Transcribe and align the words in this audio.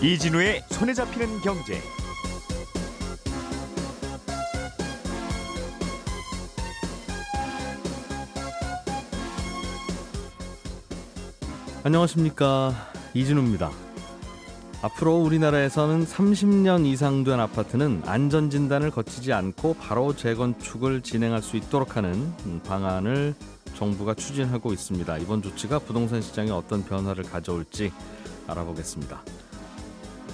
이진우의 0.00 0.62
손에 0.70 0.94
잡히는 0.94 1.40
경제. 1.40 1.80
안녕하십니까 11.82 12.72
이진우입니다. 13.12 13.72
앞으로 14.82 15.16
우리나라에서는 15.16 16.06
30년 16.06 16.86
이상 16.86 17.24
된 17.24 17.40
아파트는 17.40 18.02
안전 18.06 18.50
진단을 18.50 18.92
거치지 18.92 19.32
않고 19.32 19.74
바로 19.80 20.14
재건축을 20.14 21.02
진행할 21.02 21.42
수 21.42 21.56
있도록 21.56 21.96
하는 21.96 22.32
방안을 22.64 23.34
정부가 23.74 24.14
추진하고 24.14 24.72
있습니다. 24.72 25.18
이번 25.18 25.42
조치가 25.42 25.80
부동산 25.80 26.22
시장에 26.22 26.52
어떤 26.52 26.84
변화를 26.84 27.24
가져올지 27.24 27.90
알아보겠습니다. 28.46 29.24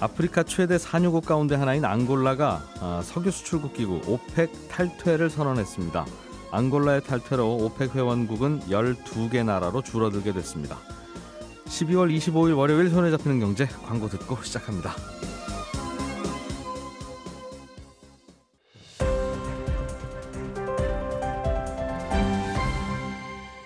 아프리카 0.05 0.43
최대 0.43 0.77
산유국 0.77 1.25
가운데 1.25 1.55
하나인 1.55 1.83
앙골라가 1.83 2.61
아, 2.79 3.01
석유 3.03 3.31
수출국 3.31 3.73
기구 3.73 4.01
OPEC 4.05 4.69
탈퇴를 4.69 5.31
선언했습니다. 5.31 6.05
앙골라의 6.51 7.01
탈퇴로 7.01 7.55
OPEC 7.55 7.95
회원국은 7.95 8.59
12개 8.69 9.43
나라로 9.43 9.81
줄어들게 9.81 10.31
됐습니다. 10.31 10.77
12월 11.65 12.15
25일 12.15 12.55
월요일 12.55 12.91
손에 12.91 13.09
잡히는 13.09 13.39
경제 13.39 13.65
광고 13.65 14.07
듣고 14.07 14.39
시작합니다. 14.43 14.93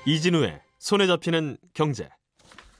이진우의 0.06 0.62
손에 0.78 1.06
잡히는 1.06 1.58
경제. 1.74 2.10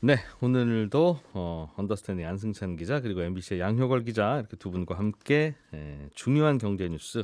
네, 0.02 0.16
오늘도 0.42 1.20
어, 1.34 1.74
언더스탠딩 1.76 2.26
안승찬 2.26 2.78
기자 2.78 3.02
그리고 3.02 3.22
MBC의 3.22 3.60
양효걸 3.60 4.04
기자 4.06 4.38
이렇게 4.40 4.56
두 4.56 4.72
분과 4.72 4.98
함께 4.98 5.56
에, 5.74 6.10
중요한 6.16 6.58
경제 6.58 6.88
뉴스 6.88 7.24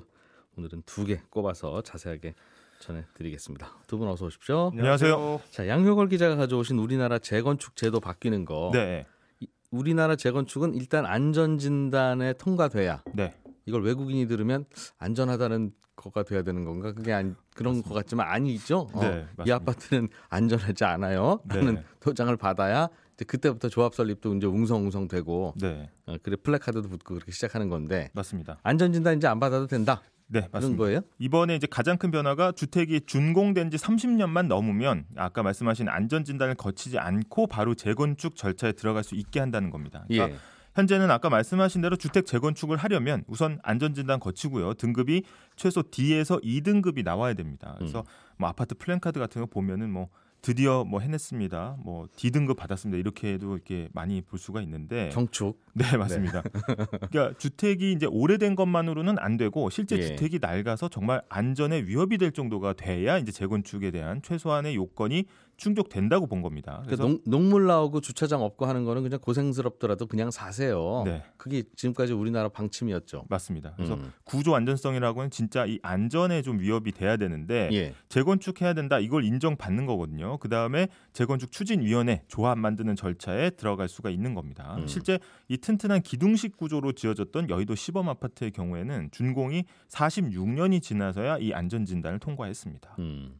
오늘은 0.57 0.83
두 0.85 1.05
개 1.05 1.21
꼽아서 1.29 1.81
자세하게 1.81 2.33
전해드리겠습니다. 2.79 3.71
두 3.87 3.97
분 3.97 4.07
어서 4.09 4.25
오십시오. 4.25 4.71
안녕하세요. 4.75 5.41
자, 5.51 5.67
양효걸 5.67 6.09
기자가 6.09 6.35
가져오신 6.35 6.77
우리나라 6.77 7.17
재건축 7.17 7.75
제도 7.77 7.99
바뀌는 8.01 8.43
거. 8.45 8.71
네. 8.73 9.05
이- 9.39 9.47
우리나라 9.71 10.15
재건축은 10.17 10.73
일단 10.75 11.05
안전 11.05 11.57
진단에 11.57 12.33
통과돼야 12.33 13.03
네. 13.13 13.33
이걸 13.65 13.83
외국인이 13.83 14.27
들으면 14.27 14.65
안전하다는 14.97 15.71
거가 15.95 16.23
돼야 16.23 16.43
되는 16.43 16.65
건가? 16.65 16.93
그게 16.93 17.13
안, 17.13 17.35
그런 17.55 17.81
것 17.81 17.93
같지만 17.93 18.27
아니죠. 18.27 18.87
어, 18.93 18.99
네, 19.01 19.25
이. 19.47 19.51
아파트는 19.51 20.09
안전하지 20.29 20.83
않아요. 20.83 21.39
라는 21.47 21.75
네. 21.75 21.83
도장을 21.99 22.35
받아야 22.37 22.89
이제 23.15 23.23
그때부터 23.25 23.69
조합 23.69 23.95
설립도 23.95 24.35
이제 24.35 24.45
웅성웅성 24.45 25.07
되고 25.07 25.53
네. 25.59 25.89
어, 26.05 26.15
그래 26.21 26.35
플래카드도 26.35 26.89
붙고 26.89 27.15
그렇게 27.15 27.31
시작하는 27.31 27.69
건데 27.69 28.09
맞습니다. 28.13 28.59
안전진단 28.63 29.17
이제 29.17 29.27
안 29.27 29.39
받아도 29.39 29.67
된다. 29.67 30.01
네, 30.27 30.47
맞습니다. 30.51 30.83
거예요? 30.83 31.01
이번에 31.19 31.55
이제 31.55 31.67
가장 31.67 31.97
큰 31.97 32.09
변화가 32.09 32.53
주택이 32.53 33.01
준공된 33.05 33.69
지 33.69 33.77
30년만 33.77 34.47
넘으면 34.47 35.05
아까 35.15 35.43
말씀하신 35.43 35.87
안전 35.87 36.23
진단을 36.23 36.55
거치지 36.55 36.97
않고 36.97 37.47
바로 37.47 37.75
재건축 37.75 38.35
절차에 38.35 38.71
들어갈 38.73 39.03
수 39.03 39.15
있게 39.15 39.39
한다는 39.39 39.69
겁니다. 39.69 40.03
그러니까 40.07 40.35
예. 40.35 40.39
현재는 40.75 41.09
아까 41.09 41.29
말씀하신 41.29 41.81
대로 41.81 41.95
주택 41.95 42.25
재건축을 42.25 42.77
하려면 42.77 43.23
우선 43.27 43.59
안전진단 43.63 44.19
거치고요. 44.19 44.75
등급이 44.75 45.23
최소 45.55 45.83
D에서 45.89 46.37
2등급이 46.39 47.03
나와야 47.03 47.33
됩니다. 47.33 47.75
그래서 47.77 48.03
뭐 48.37 48.49
아파트 48.49 48.75
플랜카드 48.75 49.19
같은 49.19 49.41
거 49.41 49.47
보면은 49.47 49.89
뭐 49.89 50.09
드디어 50.41 50.83
뭐 50.83 50.99
해냈습니다. 50.99 51.77
뭐 51.79 52.07
D등급 52.17 52.57
받았습니다. 52.57 52.99
이렇게도 52.99 53.55
이렇게 53.55 53.89
많이 53.93 54.21
볼 54.21 54.37
수가 54.37 54.61
있는데 54.61 55.09
경축. 55.11 55.59
네, 55.73 55.97
맞습니다. 55.97 56.43
그러니까 57.09 57.35
주택이 57.39 57.93
이제 57.93 58.05
오래된 58.05 58.55
것만으로는 58.55 59.17
안 59.17 59.37
되고 59.37 59.69
실제 59.71 59.97
예. 59.97 60.01
주택이 60.01 60.37
낡아서 60.39 60.87
정말 60.87 61.23
안전에 61.29 61.83
위협이 61.83 62.19
될 62.19 62.31
정도가 62.31 62.73
돼야 62.73 63.17
이제 63.17 63.31
재건축에 63.31 63.89
대한 63.89 64.21
최소한의 64.21 64.75
요건이 64.75 65.25
충족된다고 65.57 66.27
본 66.27 66.41
겁니다. 66.41 66.81
그러니까 66.83 67.03
그래서 67.03 67.03
농, 67.03 67.19
농물 67.25 67.65
나오고 67.65 68.01
주차장 68.01 68.41
없고 68.41 68.65
하는 68.65 68.83
거는 68.83 69.03
그냥 69.03 69.19
고생스럽더라도 69.19 70.07
그냥 70.07 70.31
사세요. 70.31 71.03
네. 71.05 71.23
그게 71.37 71.63
지금까지 71.75 72.13
우리나라 72.13 72.49
방침이었죠. 72.49 73.25
맞습니다. 73.29 73.73
그래서 73.75 73.95
음. 73.95 74.11
구조 74.23 74.55
안전성이라고는 74.55 75.31
진짜 75.31 75.65
이 75.65 75.79
안전에 75.81 76.41
좀 76.41 76.59
위협이 76.59 76.91
돼야 76.91 77.17
되는데 77.17 77.69
예. 77.71 77.93
재건축해야 78.09 78.73
된다 78.73 78.99
이걸 78.99 79.23
인정받는 79.23 79.85
거거든요. 79.85 80.37
그 80.37 80.49
다음에 80.49 80.87
재건축 81.13 81.51
추진위원회 81.51 82.23
조합 82.27 82.57
만드는 82.57 82.95
절차에 82.95 83.51
들어갈 83.51 83.87
수가 83.87 84.09
있는 84.09 84.33
겁니다. 84.33 84.75
음. 84.77 84.87
실제 84.87 85.19
이 85.47 85.57
튼튼한 85.57 86.01
기둥식 86.01 86.57
구조로 86.57 86.93
지어졌던 86.93 87.49
여의도 87.49 87.75
시범 87.75 88.09
아파트의 88.09 88.51
경우에는 88.51 89.09
준공이 89.11 89.63
46년이 89.89 90.81
지나서야 90.81 91.37
이 91.39 91.53
안전 91.53 91.85
진단을 91.85 92.19
통과했습니다. 92.19 92.95
음. 92.99 93.39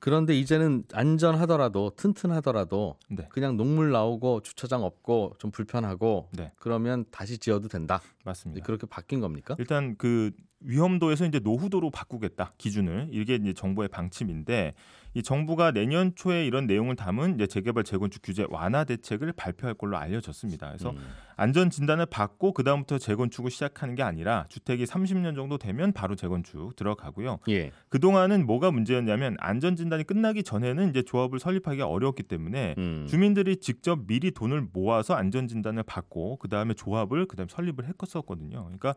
그런데 0.00 0.34
이제는 0.34 0.84
안전하더라도 0.92 1.92
튼튼하더라도 1.94 2.96
네, 3.08 3.28
그냥 3.28 3.56
농물 3.56 3.92
나오고 3.92 4.40
주차장 4.40 4.82
없고 4.82 5.34
좀 5.38 5.50
불편하고 5.50 6.28
네, 6.32 6.52
그러면 6.58 7.04
다시 7.10 7.38
지어도 7.38 7.68
된다. 7.68 8.00
맞습니다. 8.24 8.64
그렇게 8.64 8.86
바뀐 8.86 9.20
겁니까? 9.20 9.54
일단 9.58 9.96
그 9.96 10.30
위험도에서 10.60 11.26
이제 11.26 11.38
노후도로 11.38 11.90
바꾸겠다 11.90 12.54
기준을 12.58 13.08
이게 13.12 13.34
이제 13.34 13.52
정부의 13.52 13.88
방침인데 13.88 14.74
이 15.14 15.22
정부가 15.22 15.72
내년 15.72 16.12
초에 16.14 16.46
이런 16.46 16.66
내용을 16.66 16.96
담은 16.96 17.38
재개발 17.48 17.84
재건축 17.84 18.22
규제 18.22 18.46
완화 18.48 18.84
대책을 18.84 19.32
발표할 19.32 19.74
걸로 19.74 19.96
알려졌습니다. 19.96 20.68
그래서 20.68 20.90
음. 20.90 20.98
안전 21.36 21.70
진단을 21.70 22.06
받고 22.06 22.52
그 22.52 22.62
다음부터 22.62 22.98
재건축을 22.98 23.50
시작하는 23.50 23.94
게 23.94 24.02
아니라 24.02 24.46
주택이 24.48 24.84
30년 24.84 25.34
정도 25.34 25.58
되면 25.58 25.92
바로 25.92 26.14
재건축 26.14 26.76
들어가고요. 26.76 27.38
예. 27.48 27.72
그 27.88 27.98
동안은 27.98 28.46
뭐가 28.46 28.70
문제였냐면 28.70 29.36
안전 29.40 29.74
진단이 29.74 30.04
끝나기 30.04 30.42
전에는 30.42 30.90
이제 30.90 31.02
조합을 31.02 31.38
설립하기가 31.38 31.86
어려웠기 31.86 32.24
때문에 32.24 32.74
음. 32.78 33.06
주민들이 33.08 33.56
직접 33.56 34.06
미리 34.06 34.30
돈을 34.30 34.68
모아서 34.72 35.14
안전 35.14 35.48
진단을 35.48 35.82
받고 35.82 36.36
그 36.36 36.48
다음에 36.48 36.74
조합을 36.74 37.26
그다음 37.26 37.44
에 37.44 37.48
설립을 37.50 37.86
했었거든요. 38.02 38.64
그러니까 38.64 38.94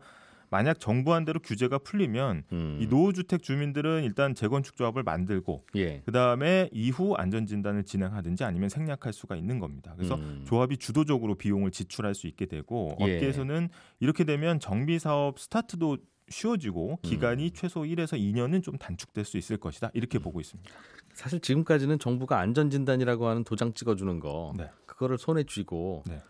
만약 0.54 0.78
정부안대로 0.78 1.40
규제가 1.40 1.78
풀리면 1.78 2.44
음. 2.52 2.78
이 2.80 2.86
노후주택 2.86 3.42
주민들은 3.42 4.04
일단 4.04 4.36
재건축 4.36 4.76
조합을 4.76 5.02
만들고 5.02 5.64
예. 5.74 6.00
그 6.04 6.12
다음에 6.12 6.70
이후 6.70 7.14
안전 7.16 7.44
진단을 7.44 7.82
진행하든지 7.82 8.44
아니면 8.44 8.68
생략할 8.68 9.12
수가 9.12 9.34
있는 9.34 9.58
겁니다. 9.58 9.94
그래서 9.96 10.14
음. 10.14 10.44
조합이 10.46 10.76
주도적으로 10.76 11.34
비용을 11.34 11.72
지출할 11.72 12.14
수 12.14 12.28
있게 12.28 12.46
되고 12.46 12.96
예. 13.00 13.16
업계에서는 13.16 13.68
이렇게 13.98 14.22
되면 14.22 14.60
정비 14.60 15.00
사업 15.00 15.40
스타트도 15.40 15.98
쉬워지고 16.28 17.00
기간이 17.02 17.46
음. 17.46 17.50
최소 17.52 17.80
1에서 17.80 18.12
2년은 18.16 18.62
좀 18.62 18.78
단축될 18.78 19.24
수 19.24 19.38
있을 19.38 19.56
것이다. 19.56 19.90
이렇게 19.92 20.20
보고 20.20 20.40
있습니다. 20.40 20.70
사실 21.14 21.40
지금까지는 21.40 21.98
정부가 21.98 22.38
안전진단이라고 22.38 23.26
하는 23.26 23.42
도장 23.42 23.72
찍어주는 23.72 24.20
거 24.20 24.52
네. 24.56 24.70
그거를 24.86 25.18
손에 25.18 25.42
쥐고 25.42 26.04
네. 26.06 26.20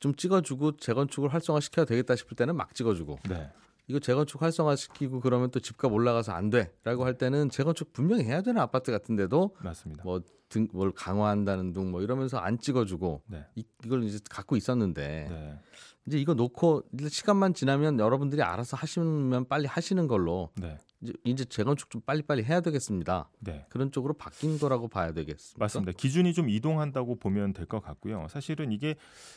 좀 0.00 0.14
찍어주고 0.14 0.78
재건축을 0.78 1.32
활성화시켜야 1.32 1.84
되겠다 1.86 2.16
싶을 2.16 2.36
때는 2.36 2.56
막 2.56 2.74
찍어주고 2.74 3.18
네. 3.28 3.50
이거 3.86 3.98
재건축 3.98 4.42
활성화시키고 4.42 5.20
그러면 5.20 5.50
또 5.50 5.60
집값 5.60 5.92
올라가서 5.92 6.32
안 6.32 6.50
돼라고 6.50 7.04
할 7.04 7.18
때는 7.18 7.50
재건축 7.50 7.92
분명히 7.92 8.24
해야 8.24 8.40
되는 8.42 8.60
아파트 8.60 8.90
같은데도 8.92 9.56
맞습니다. 9.62 10.02
뭐 10.04 10.20
등 10.50 10.66
뭘 10.72 10.92
강화한다는 10.92 11.72
둥 11.72 11.90
뭐 11.90 12.02
이러면서 12.02 12.38
안 12.38 12.58
찍어주고 12.58 13.22
네. 13.28 13.46
이, 13.54 13.64
이걸 13.84 14.02
이제 14.02 14.18
갖고 14.28 14.56
있었는데 14.56 15.26
네. 15.30 15.58
이제 16.06 16.18
이거 16.18 16.34
놓고 16.34 16.82
시간만 17.08 17.54
지나면 17.54 17.98
여러분들이 17.98 18.42
알아서 18.42 18.76
하시면 18.76 19.46
빨리 19.48 19.66
하시는 19.66 20.06
걸로 20.08 20.50
네. 20.56 20.76
이제, 21.02 21.12
이제 21.24 21.44
재건축 21.44 21.88
좀 21.90 22.00
빨리빨리 22.02 22.44
해야 22.44 22.60
되겠습니다. 22.60 23.28
네. 23.40 23.64
그런 23.70 23.90
쪽으로 23.90 24.14
바뀐 24.14 24.58
거라고 24.58 24.88
봐야 24.88 25.12
되겠습니다. 25.12 25.58
맞습니다. 25.64 25.92
기준이 25.92 26.34
좀 26.34 26.48
이동한다고 26.50 27.16
보면 27.16 27.52
될 27.54 27.66
것 27.66 27.80
같고요. 27.80 28.26
사실은 28.28 28.70
이게 28.72 28.96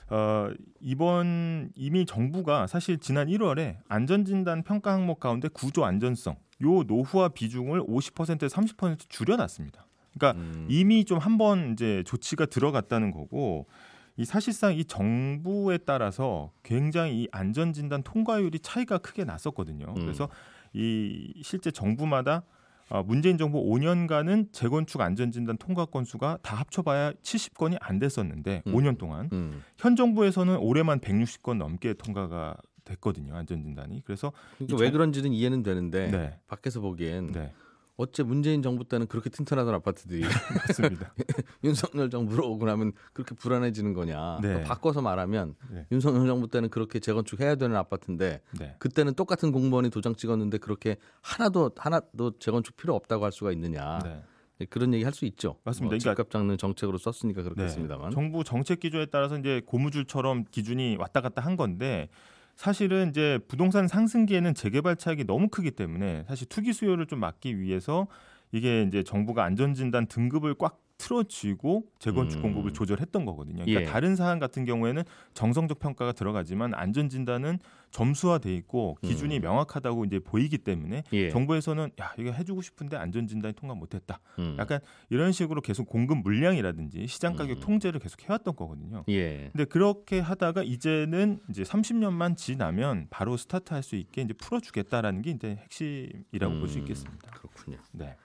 어, 0.10 0.50
이번 0.82 1.72
이미 1.76 2.06
정부가 2.06 2.68
사실 2.68 2.98
지난 3.00 3.28
1월에 3.28 3.78
안전진단 3.88 4.64
평가 4.64 4.92
항목 4.94 5.20
가운데 5.20 5.48
구조 5.48 5.86
안전성 5.86 6.36
요 6.64 6.84
노후화 6.84 7.30
비중을 7.30 7.82
50%에서 7.84 8.56
30% 8.62 9.10
줄여놨습니다. 9.10 9.88
그러니까 10.18 10.40
음. 10.40 10.68
이미 10.70 11.06
좀 11.06 11.20
한 11.20 11.38
번 11.38 11.74
이제 11.74 12.04
조치가 12.06 12.46
들어갔다는 12.46 13.12
거고 13.12 13.68
이 14.16 14.26
사실상 14.26 14.76
이 14.76 14.86
정부에 14.86 15.80
따라서 15.80 16.52
굉장히 16.62 17.24
이 17.24 17.28
안전진단 17.32 18.04
통과율이 18.04 18.60
차이가 18.60 19.00
크게 19.00 19.24
났었거든요. 19.24 19.88
음. 19.88 19.94
그래서 19.96 20.30
이 20.74 21.42
실제 21.44 21.72
정부마다 21.72 22.44
어, 22.90 23.02
문재인 23.04 23.38
정부 23.38 23.64
5년간은 23.64 24.52
재건축 24.52 25.02
안전진단 25.02 25.58
통과 25.58 25.86
건수가 25.86 26.40
다 26.42 26.56
합쳐봐야 26.58 27.14
70건이 27.24 27.78
안 27.80 27.98
됐었는데 27.98 28.64
음. 28.68 28.74
5년 28.74 28.98
동안 28.98 29.30
음. 29.32 29.64
현 29.78 29.96
정부에서는 29.96 30.58
올해만 30.58 31.00
160건 31.00 31.58
넘게 31.58 31.94
통과가 31.94 32.58
됐거든요 32.84 33.36
안전진단이 33.36 34.04
그래서 34.04 34.34
그러니까 34.58 34.76
이왜 34.78 34.88
정- 34.88 34.92
그런지는 34.94 35.32
이해는 35.32 35.64
되는데 35.64 36.12
네. 36.12 36.38
밖에서 36.48 36.82
보기엔 36.82 37.32
네 37.32 37.54
어째 37.96 38.24
문재인 38.24 38.64
정부 38.64 38.86
때는 38.86 39.06
그렇게 39.08 39.30
튼튼하던 39.30 39.74
아파트들이 39.76 40.22
맞습니다. 40.68 41.14
윤석열 41.64 42.10
정부로 42.10 42.50
오고 42.52 42.66
나면 42.66 42.94
그렇게 43.14 43.36
불안해지는 43.36 43.94
거냐? 43.94 44.40
네. 44.42 44.54
또 44.56 44.64
바꿔서 44.68 45.02
말하면 45.02 45.56
네. 45.70 45.86
윤석열 45.92 46.26
정부 46.26 46.48
때는 46.48 46.70
그렇게 46.70 47.00
재건축해야 47.00 47.56
되는 47.56 47.76
아파트인데 47.76 48.42
네. 48.60 48.76
그때는 48.80 49.14
똑같은 49.14 49.52
공무원이 49.52 49.92
도장 49.92 50.16
찍었는데 50.16 50.58
그렇게 50.58 50.98
하나도 51.22 51.72
하나도 51.78 52.40
재건축 52.40 52.78
필요 52.78 52.96
없다고 52.96 53.26
할 53.26 53.32
수가 53.32 53.52
있느냐? 53.52 54.00
네. 54.04 54.22
그런 54.70 54.94
얘기 54.94 55.04
할 55.04 55.14
수 55.14 55.26
있죠. 55.26 55.58
맞습니다. 55.64 55.94
뭐 55.94 56.00
그러니까- 56.00 56.12
집값 56.24 56.32
잡는 56.32 56.58
정책으로 56.58 56.98
썼으니까 56.98 57.44
네. 57.44 57.50
그렇겠습니다만. 57.50 58.12
정부 58.12 58.44
정책 58.44 58.80
기조에 58.80 59.08
따라서 59.08 59.38
이제 59.38 59.62
고무줄처럼 59.66 60.46
기준이 60.50 60.96
왔다 60.98 61.22
갔다 61.22 61.42
한 61.44 61.58
건데 61.58 62.10
사실은 62.56 63.10
이제 63.10 63.40
부동산 63.48 63.88
상승기에는 63.88 64.54
재개발 64.54 64.96
차익이 64.96 65.26
너무 65.26 65.50
크기 65.50 65.72
때문에 65.72 66.26
사실 66.28 66.48
투기 66.48 66.74
수요를 66.74 67.08
좀 67.08 67.20
막기 67.20 67.60
위해서 67.60 68.08
이게 68.52 68.84
이제 68.84 69.04
정부가 69.04 69.44
안전진단 69.44 70.08
등급을 70.08 70.56
꽉 70.56 70.80
틀어쥐고 70.98 71.86
재건축 72.00 72.38
음. 72.38 72.42
공급을 72.44 72.72
조절했던 72.72 73.26
거거든요. 73.26 73.66
그러니까 73.66 73.82
예. 73.82 73.86
다른 73.86 74.16
사안 74.16 74.40
같은 74.40 74.64
경우에는 74.64 75.04
정성적 75.34 75.80
평가가 75.80 76.14
들어가지만 76.14 76.74
안전진단은 76.74 77.60
점수화돼 77.94 78.54
있고 78.56 78.98
기준이 79.02 79.38
음. 79.38 79.42
명확하다고 79.42 80.06
이제 80.06 80.20
보이기 80.20 80.58
때문에 80.58 81.04
예. 81.14 81.30
정부에서는 81.30 81.92
야 82.02 82.14
이거 82.18 82.32
해주고 82.32 82.62
싶은데 82.62 82.98
안전진단이 82.98 83.54
통과 83.54 83.76
못했다. 83.76 84.20
음. 84.40 84.58
약간 84.60 84.80
이런 85.10 85.32
식으로 85.32 85.62
계속 85.62 85.86
공급 85.88 86.18
물량이라든지 86.18 87.08
시장 87.08 87.36
가격 87.36 87.58
음. 87.58 87.62
통제를 87.62 88.00
계속 88.00 88.22
해왔던 88.24 88.56
거거든요. 88.56 89.06
예. 89.10 89.50
근데 89.52 89.66
그렇게 89.66 90.20
하다가 90.20 90.64
이제는 90.64 91.40
이제 91.50 91.64
30년만 91.64 92.36
지나면 92.36 93.08
바로 93.12 93.38
스타트할 93.38 93.84
수 93.84 93.96
있게 93.96 94.24
이제 94.24 94.34
풀어주겠다라는 94.34 95.22
게 95.22 95.32
이제 95.32 95.58
핵심이라고 95.62 96.60
볼수 96.60 96.80
음, 96.80 96.82
있겠습니다. 96.82 97.32
그렇군요. 97.32 97.78
네, 97.92 98.18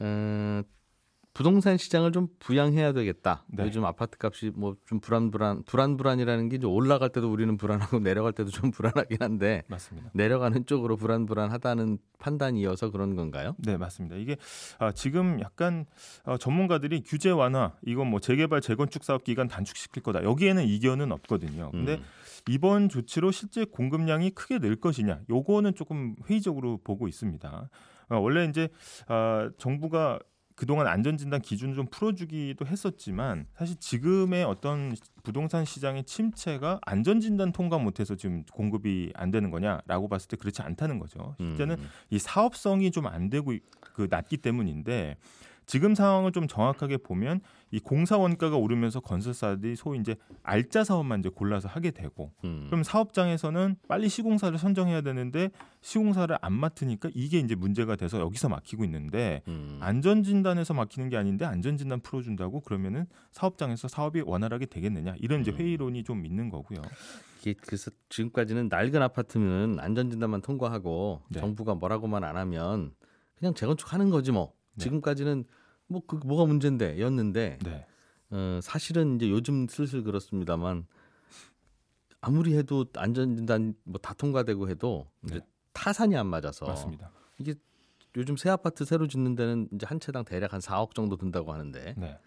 어, 0.00 0.62
부동산 1.36 1.76
시장을 1.76 2.12
좀 2.12 2.28
부양해야 2.38 2.94
되겠다. 2.94 3.44
네. 3.48 3.64
요즘 3.64 3.84
아파트 3.84 4.16
값이 4.18 4.52
뭐 4.54 4.74
좀 4.86 5.00
불안불안 5.00 5.64
불안불안이라는 5.64 6.48
게 6.48 6.58
올라갈 6.64 7.10
때도 7.10 7.30
우리는 7.30 7.56
불안하고 7.58 7.98
내려갈 8.00 8.32
때도 8.32 8.50
좀 8.50 8.70
불안하긴 8.70 9.18
한데 9.20 9.64
맞습니다. 9.68 10.10
내려가는 10.14 10.64
쪽으로 10.64 10.96
불안불안하다는 10.96 11.98
판단이어서 12.18 12.90
그런 12.90 13.16
건가요? 13.16 13.54
네, 13.58 13.76
맞습니다. 13.76 14.16
이게 14.16 14.36
아, 14.78 14.92
지금 14.92 15.40
약간 15.40 15.84
아, 16.24 16.38
전문가들이 16.38 17.02
규제 17.02 17.30
완화, 17.30 17.74
이건 17.84 18.06
뭐 18.08 18.20
재개발 18.20 18.62
재건축 18.62 19.04
사업 19.04 19.24
기간 19.24 19.48
단축시킬 19.48 20.02
거다. 20.02 20.22
여기에는 20.22 20.64
이견은 20.64 21.12
없거든요. 21.12 21.70
근데 21.72 21.96
음. 21.96 22.02
이번 22.48 22.88
조치로 22.88 23.32
실제 23.32 23.64
공급량이 23.64 24.30
크게 24.30 24.60
늘 24.60 24.76
것이냐, 24.76 25.20
요거는 25.28 25.74
조금 25.74 26.14
회의적으로 26.30 26.78
보고 26.82 27.08
있습니다. 27.08 27.68
어, 28.08 28.18
원래 28.18 28.44
이제 28.46 28.68
아, 29.08 29.50
정부가 29.58 30.20
그동안 30.56 30.86
안전진단 30.88 31.42
기준을 31.42 31.74
좀 31.74 31.86
풀어주기도 31.90 32.66
했었지만 32.66 33.46
사실 33.54 33.76
지금의 33.78 34.42
어떤 34.44 34.96
부동산 35.22 35.64
시장의 35.66 36.04
침체가 36.04 36.80
안전진단 36.82 37.52
통과 37.52 37.76
못해서 37.78 38.16
지금 38.16 38.42
공급이 38.52 39.12
안 39.14 39.30
되는 39.30 39.50
거냐라고 39.50 40.08
봤을 40.08 40.28
때 40.28 40.36
그렇지 40.38 40.62
않다는 40.62 40.98
거죠. 40.98 41.36
실제는 41.38 41.76
음. 41.78 41.88
이 42.10 42.18
사업성이 42.18 42.90
좀 42.90 43.06
안 43.06 43.28
되고 43.28 43.52
있- 43.52 43.62
그 43.80 44.08
낮기 44.10 44.38
때문인데 44.38 45.16
지금 45.66 45.96
상황을 45.96 46.30
좀 46.32 46.46
정확하게 46.46 46.98
보면 46.98 47.40
이 47.72 47.80
공사 47.80 48.16
원가가 48.16 48.56
오르면서 48.56 49.00
건설사들이 49.00 49.74
소위 49.74 49.98
이제 49.98 50.14
알짜 50.44 50.84
사업만 50.84 51.20
이제 51.20 51.28
골라서 51.28 51.68
하게 51.68 51.90
되고 51.90 52.32
음. 52.44 52.66
그럼 52.68 52.84
사업장에서는 52.84 53.76
빨리 53.88 54.08
시공사를 54.08 54.56
선정해야 54.56 55.00
되는데 55.00 55.50
시공사를 55.80 56.34
안 56.40 56.52
맡으니까 56.52 57.10
이게 57.14 57.40
이제 57.40 57.56
문제가 57.56 57.96
돼서 57.96 58.20
여기서 58.20 58.48
막히고 58.48 58.84
있는데 58.84 59.42
음. 59.48 59.78
안전 59.82 60.22
진단에서 60.22 60.72
막히는 60.72 61.08
게 61.08 61.16
아닌데 61.16 61.44
안전 61.44 61.76
진단 61.76 62.00
풀어 62.00 62.22
준다고 62.22 62.60
그러면은 62.60 63.06
사업장에서 63.32 63.88
사업이 63.88 64.22
원활하게 64.24 64.66
되겠느냐 64.66 65.16
이런 65.18 65.40
이제 65.40 65.50
음. 65.50 65.56
회의론이 65.56 66.04
좀 66.04 66.24
있는 66.24 66.48
거고요. 66.48 66.80
그래서 67.60 67.90
지금까지는 68.08 68.68
낡은 68.68 69.02
아파트는 69.02 69.78
안전진단만 69.78 70.42
통과하고 70.42 71.22
네. 71.28 71.40
정부가 71.40 71.74
뭐라고만 71.76 72.24
안 72.24 72.36
하면 72.36 72.92
그냥 73.36 73.54
재건축하는 73.54 74.10
거지 74.10 74.32
뭐. 74.32 74.55
네. 74.76 74.84
지금까지는 74.84 75.44
뭐 75.88 76.02
그 76.06 76.16
뭐가 76.24 76.44
문제인데 76.46 77.00
였는데 77.00 77.58
네, 77.64 77.86
어, 78.30 78.58
사실은 78.62 79.16
이제 79.16 79.30
요즘 79.30 79.66
슬슬 79.68 80.02
그렇습니다만 80.02 80.86
아무리 82.20 82.56
해도 82.56 82.86
안전진단 82.96 83.74
뭐 83.84 84.00
다 84.00 84.14
통과되고 84.14 84.68
해도 84.68 85.08
이제 85.24 85.36
네. 85.38 85.46
타산이 85.72 86.16
안 86.16 86.26
맞아서 86.26 86.66
맞습니다. 86.66 87.10
이게 87.38 87.54
요즘 88.16 88.36
새 88.36 88.48
아파트 88.50 88.84
새로 88.84 89.06
짓는 89.06 89.34
데는 89.36 89.68
이제 89.72 89.84
한 89.86 90.00
채당 90.00 90.24
대략 90.24 90.52
한 90.54 90.60
4억 90.60 90.94
정도 90.94 91.16
든다고 91.16 91.52
하는데 91.52 91.94
네, 91.98 92.18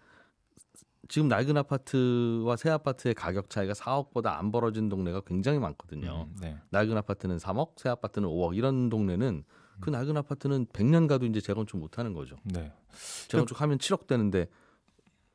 지금 1.08 1.26
낡은 1.28 1.56
아파트와 1.56 2.56
새 2.56 2.70
아파트의 2.70 3.14
가격 3.14 3.50
차이가 3.50 3.72
4억보다 3.72 4.38
안 4.38 4.52
벌어진 4.52 4.88
동네가 4.88 5.22
굉장히 5.22 5.58
많거든요. 5.58 6.28
음, 6.30 6.36
네, 6.40 6.56
낡은 6.70 6.96
아파트는 6.96 7.38
3억, 7.38 7.72
새 7.78 7.88
아파트는 7.88 8.28
5억 8.28 8.56
이런 8.56 8.88
동네는 8.88 9.42
그 9.80 9.90
낡은 9.90 10.16
아파트는 10.16 10.66
100년 10.66 11.08
가도 11.08 11.26
이제 11.26 11.40
재건축 11.40 11.78
못 11.78 11.98
하는 11.98 12.12
거죠. 12.12 12.36
네. 12.44 12.72
재건축하면 13.28 13.78
7억 13.78 14.06
되는데 14.06 14.46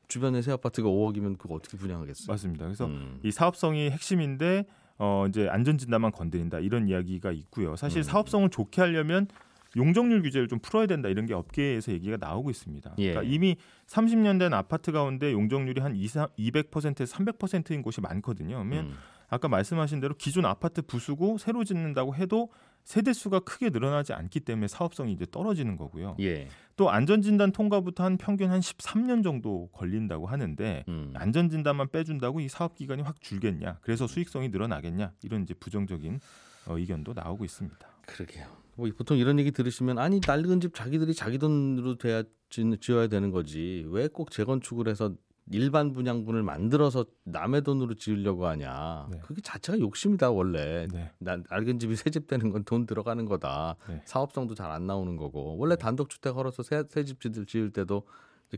주변에 0.07 0.42
새 0.42 0.51
아파트가 0.51 0.88
5억이면 0.88 1.38
그거 1.38 1.56
어떻게 1.56 1.77
분양하겠어요? 1.77 2.27
맞습니다. 2.27 2.65
그래서 2.65 2.86
음. 2.86 3.19
이 3.24 3.31
사업성이 3.31 3.89
핵심인데 3.89 4.65
어 4.97 5.25
이제 5.27 5.47
안전 5.50 5.77
진단만 5.77 6.12
건드린다 6.12 6.59
이런 6.59 6.88
이야기가 6.88 7.31
있고요. 7.31 7.75
사실 7.75 8.00
음. 8.00 8.03
사업성을 8.03 8.50
좋게 8.50 8.81
하려면 8.81 9.27
용적률 9.75 10.21
규제를 10.21 10.47
좀 10.47 10.59
풀어야 10.59 10.86
된다 10.86 11.09
이런 11.09 11.25
게 11.25 11.33
업계에서 11.33 11.92
얘기가 11.92 12.18
나오고 12.18 12.50
있습니다. 12.50 12.95
예. 13.00 13.09
그러니까 13.09 13.33
이미 13.33 13.57
30년 13.88 14.39
된 14.39 14.53
아파트 14.53 14.92
가운데 14.92 15.33
용적률이 15.33 15.81
한 15.81 15.94
200%에서 15.94 17.18
300%인 17.18 17.81
곳이 17.81 18.00
많거든요. 18.01 18.56
그러면 18.56 18.86
음. 18.86 18.95
아까 19.27 19.47
말씀하신 19.47 20.00
대로 20.00 20.15
기존 20.15 20.45
아파트 20.45 20.81
부수고 20.81 21.38
새로 21.38 21.63
짓는다고 21.63 22.15
해도 22.15 22.50
세대 22.86 23.12
수가 23.14 23.40
크게 23.40 23.72
늘어나지 23.72 24.14
않기 24.14 24.42
때문에 24.42 24.68
사업성이 24.68 25.12
이제 25.14 25.26
떨어지는 25.30 25.76
거고요. 25.76 26.16
예. 26.22 26.48
또 26.78 26.90
안전진단 26.92 27.52
통과부터 27.52 28.04
한 28.04 28.18
평균 28.18 28.52
한 28.52 28.60
13년 28.60 29.24
정도 29.24 29.68
걸린다고 29.74 30.28
하는데 30.28 30.86
음. 30.88 31.12
안전진단만 31.16 31.90
빼준다고 31.92 32.40
이 32.42 32.48
사업 32.48 32.76
기간이 32.76 33.02
확 33.02 33.20
줄겠냐? 33.22 33.80
그래서 33.82 34.06
수익성이 34.08 34.50
늘어나겠냐? 34.50 35.14
이런 35.24 35.44
이제 35.44 35.54
부정적인 35.56 36.20
어, 36.68 36.78
의견도 36.78 37.14
나오고 37.14 37.44
있습니다. 37.44 37.78
그러게요. 38.06 38.46
뭐 38.76 38.90
보통 38.98 39.18
이런 39.18 39.40
얘기 39.40 39.52
들으시면 39.52 39.98
아니 39.98 40.20
낡은 40.26 40.60
집 40.60 40.74
자기들이 40.76 41.14
자기 41.14 41.38
돈으로 41.40 41.98
돼야 41.98 42.24
지- 42.50 42.78
지어야 42.81 43.07
되는 43.07 43.31
거지 43.31 43.86
왜 43.88 44.07
꼭 44.09 44.30
재건축을 44.31 44.88
해서 44.90 45.14
일반 45.52 45.92
분양분을 45.94 46.42
만들어서 46.44 47.06
남의 47.23 47.61
돈으로 47.61 47.94
지으려고 47.95 48.47
하냐. 48.47 49.07
네. 49.11 49.19
그게 49.23 49.42
자체가 49.42 49.80
욕심이다 49.80 50.31
원래. 50.31 50.87
네, 50.92 51.11
난 51.19 51.44
낡은 51.49 51.78
집이 51.80 51.95
새집 51.95 52.28
되는 52.28 52.49
건 52.49 52.64
돈 52.66 52.85
들어가는 52.87 53.25
거다. 53.25 53.75
네. 53.87 54.02
사업성도 54.06 54.56
잘 54.56 54.71
안 54.71 54.87
나오는 54.87 55.16
거고 55.18 55.56
원래 55.57 55.75
단독주택 55.75 56.35
헐어서 56.35 56.64
새집 56.64 57.19
지을 57.47 57.71
때도 57.71 58.04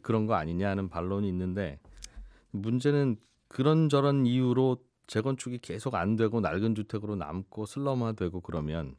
그런 0.02 0.26
거 0.28 0.36
아니냐 0.36 0.70
하는 0.70 0.88
반론이 0.88 1.28
있는데 1.28 1.80
문제는 2.52 3.18
그런저런 3.50 4.26
이유로 4.26 4.78
재건축이 5.08 5.60
계속 5.60 5.96
안 5.96 6.16
되고 6.16 6.40
낡은 6.40 6.76
주택으로 6.76 7.16
남고 7.16 7.66
슬럼화되고 7.66 8.42
그러면 8.42 8.96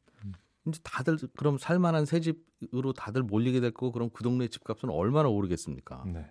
이제 0.66 0.78
다들 0.82 1.16
그럼 1.36 1.56
살만한 1.56 2.04
새 2.04 2.20
집으로 2.20 2.92
다들 2.92 3.22
몰리게 3.22 3.60
될 3.60 3.70
거고 3.70 3.92
그럼 3.92 4.10
그 4.12 4.22
동네 4.22 4.48
집값은 4.48 4.90
얼마나 4.90 5.28
오르겠습니까? 5.30 6.04
네, 6.06 6.26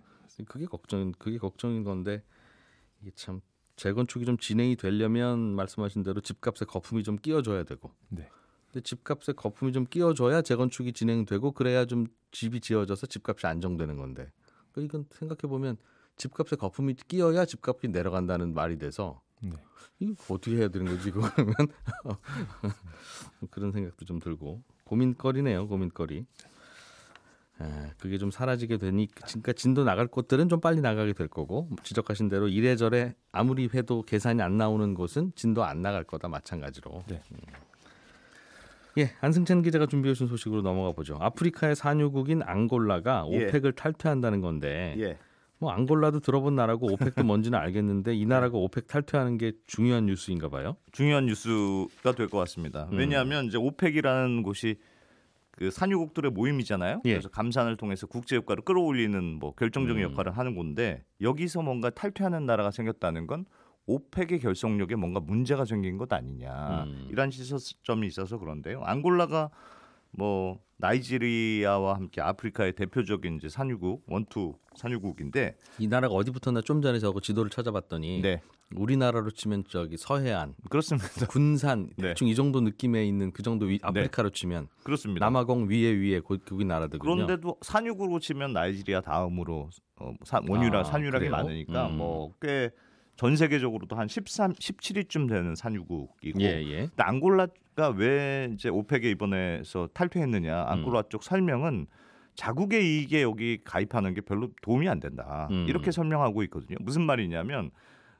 그게 0.45 0.65
걱정 0.65 1.11
그게 1.13 1.37
걱정인 1.37 1.83
건데 1.83 2.23
이게 3.01 3.11
참 3.15 3.41
재건축이 3.75 4.25
좀 4.25 4.37
진행이 4.37 4.75
되려면 4.75 5.55
말씀하신 5.55 6.03
대로 6.03 6.21
집값에 6.21 6.65
거품이 6.65 7.03
좀 7.03 7.15
끼워줘야 7.15 7.63
되고. 7.63 7.91
네. 8.09 8.29
근데 8.71 8.81
집값에 8.81 9.33
거품이 9.33 9.71
좀 9.71 9.85
끼워줘야 9.85 10.41
재건축이 10.41 10.93
진행되고 10.93 11.51
그래야 11.51 11.85
좀 11.85 12.07
집이 12.31 12.59
지어져서 12.59 13.07
집값이 13.07 13.47
안정되는 13.47 13.97
건데. 13.97 14.31
그 14.71 14.83
이건 14.83 15.05
생각해 15.11 15.41
보면 15.41 15.77
집값에 16.17 16.55
거품이 16.55 16.95
끼어야 17.07 17.45
집값이 17.45 17.87
내려간다는 17.89 18.53
말이 18.53 18.77
돼서 18.77 19.21
네. 19.41 19.51
이거 19.99 20.33
어떻게 20.33 20.57
해야 20.57 20.67
되는 20.67 20.87
거지 20.87 21.11
그러면? 21.11 21.31
그런 23.51 23.71
생각도 23.71 24.05
좀 24.05 24.19
들고. 24.19 24.63
고민거리네요 24.83 25.67
고민거리 25.67 26.25
아, 27.59 27.89
그게 27.99 28.17
좀 28.17 28.29
사라지게 28.31 28.77
되니 28.77 29.07
그러니까 29.13 29.53
진도 29.53 29.83
나갈 29.83 30.07
곳들은 30.07 30.47
좀 30.49 30.59
빨리 30.61 30.79
나가게 30.81 31.13
될 31.13 31.27
거고 31.27 31.69
지적하신 31.83 32.29
대로 32.29 32.47
이래저래 32.47 33.15
아무리 33.31 33.69
해도 33.73 34.03
계산이 34.03 34.41
안 34.41 34.57
나오는 34.57 34.93
곳은 34.93 35.31
진도 35.35 35.63
안 35.63 35.81
나갈 35.81 36.03
거다 36.03 36.27
마찬가지로 36.27 37.03
네. 37.07 37.21
음. 37.31 37.37
예 38.97 39.11
안승찬 39.21 39.61
기자가 39.61 39.85
준비해 39.85 40.13
주신 40.13 40.27
소식으로 40.27 40.61
넘어가 40.61 40.91
보죠 40.91 41.17
아프리카의 41.19 41.75
산유국인 41.75 42.41
앙골라가 42.43 43.25
예. 43.31 43.45
OPEC을 43.47 43.73
탈퇴한다는 43.73 44.41
건데 44.41 44.95
예. 44.99 45.17
뭐 45.59 45.71
앙골라도 45.71 46.19
들어본 46.19 46.55
나라고 46.55 46.91
OPEC도 46.93 47.23
뭔지는 47.23 47.57
알겠는데 47.59 48.15
이 48.15 48.25
나라가 48.25 48.57
OPEC 48.57 48.87
탈퇴하는 48.87 49.37
게 49.39 49.53
중요한 49.65 50.05
뉴스인가 50.05 50.49
봐요. 50.49 50.77
중요한 50.91 51.25
뉴스가 51.25 52.11
될 52.13 52.27
것 52.29 52.37
같습니다. 52.39 52.87
음. 52.91 52.97
왜냐하면 52.97 53.45
이제 53.45 53.57
OPEC이라는 53.57 54.43
곳이 54.43 54.75
그 55.57 55.71
산유국들의 55.71 56.31
모임이잖아요. 56.31 57.01
예. 57.05 57.13
그래서 57.13 57.29
감산을 57.29 57.77
통해서 57.77 58.05
국제 58.05 58.35
유가를 58.35 58.63
끌어올리는 58.63 59.39
뭐 59.39 59.55
결정적인 59.55 60.03
음. 60.03 60.11
역할을 60.11 60.37
하는 60.37 60.55
건데 60.55 61.03
여기서 61.19 61.63
뭔가 61.63 61.89
탈퇴하는 61.89 62.45
나라가 62.45 62.69
생겼다는 62.69 63.25
건 63.25 63.45
OPEC의 63.87 64.39
결속력에 64.39 64.95
뭔가 64.95 65.19
문제가 65.19 65.65
생긴 65.65 65.97
것 65.97 66.13
아니냐 66.13 66.83
음. 66.83 67.07
이런 67.09 67.31
시선이 67.31 68.05
있어서 68.05 68.37
그런데요. 68.37 68.83
앙골라가 68.83 69.49
뭐 70.11 70.59
나이지리아와 70.77 71.95
함께 71.95 72.21
아프리카의 72.21 72.73
대표적인 72.73 73.37
이제 73.37 73.49
산유국 73.49 74.03
원투 74.07 74.53
산유국인데 74.75 75.55
이 75.79 75.87
나라가 75.87 76.13
어디부터나 76.13 76.61
좀 76.61 76.83
전에 76.83 76.99
저거 76.99 77.19
지도를 77.19 77.49
찾아봤더니 77.49 78.21
네 78.21 78.41
우리나라로 78.75 79.31
치면 79.31 79.63
저기 79.69 79.97
서해안, 79.97 80.53
그렇습니다. 80.69 81.07
군산 81.27 81.89
네. 81.95 82.09
대충 82.09 82.27
이 82.27 82.35
정도 82.35 82.59
느낌에 82.61 83.05
있는 83.05 83.31
그 83.31 83.41
정도 83.43 83.65
위, 83.65 83.79
아프리카로 83.81 84.31
치면 84.31 84.67
그렇습니다. 84.83 85.25
남아공 85.25 85.69
위에 85.69 85.91
위에 85.91 86.19
그, 86.19 86.37
그 86.39 86.61
나라들군요. 86.61 87.15
그런데도 87.15 87.57
산유국으로 87.61 88.19
치면 88.19 88.53
나이지리아 88.53 89.01
다음으로 89.01 89.69
어, 89.99 90.13
산, 90.23 90.47
원유라 90.47 90.81
아, 90.81 90.83
산유량이 90.83 91.27
그래요? 91.27 91.31
많으니까 91.31 91.87
음. 91.87 91.97
뭐꽤 91.97 92.71
전 93.15 93.35
세계적으로도 93.35 93.95
한 93.95 94.07
13, 94.07 94.53
17위쯤 94.53 95.27
되는 95.27 95.55
산유국이고 95.55 96.41
예, 96.41 96.61
예. 96.63 96.77
근데 96.87 97.03
앙골라가 97.03 97.89
왜 97.95 98.49
이제 98.53 98.69
오펙에 98.69 99.09
이번에서 99.11 99.89
탈퇴했느냐 99.93 100.65
앙골라 100.67 101.03
쪽 101.09 101.23
설명은 101.23 101.87
자국의 102.35 102.85
이익에 102.85 103.23
여기 103.23 103.57
가입하는 103.63 104.13
게 104.13 104.21
별로 104.21 104.49
도움이 104.61 104.87
안 104.87 104.99
된다 104.99 105.47
음. 105.49 105.65
이렇게 105.67 105.89
설명하고 105.89 106.43
있거든요. 106.43 106.77
무슨 106.81 107.01
말이냐면 107.01 107.71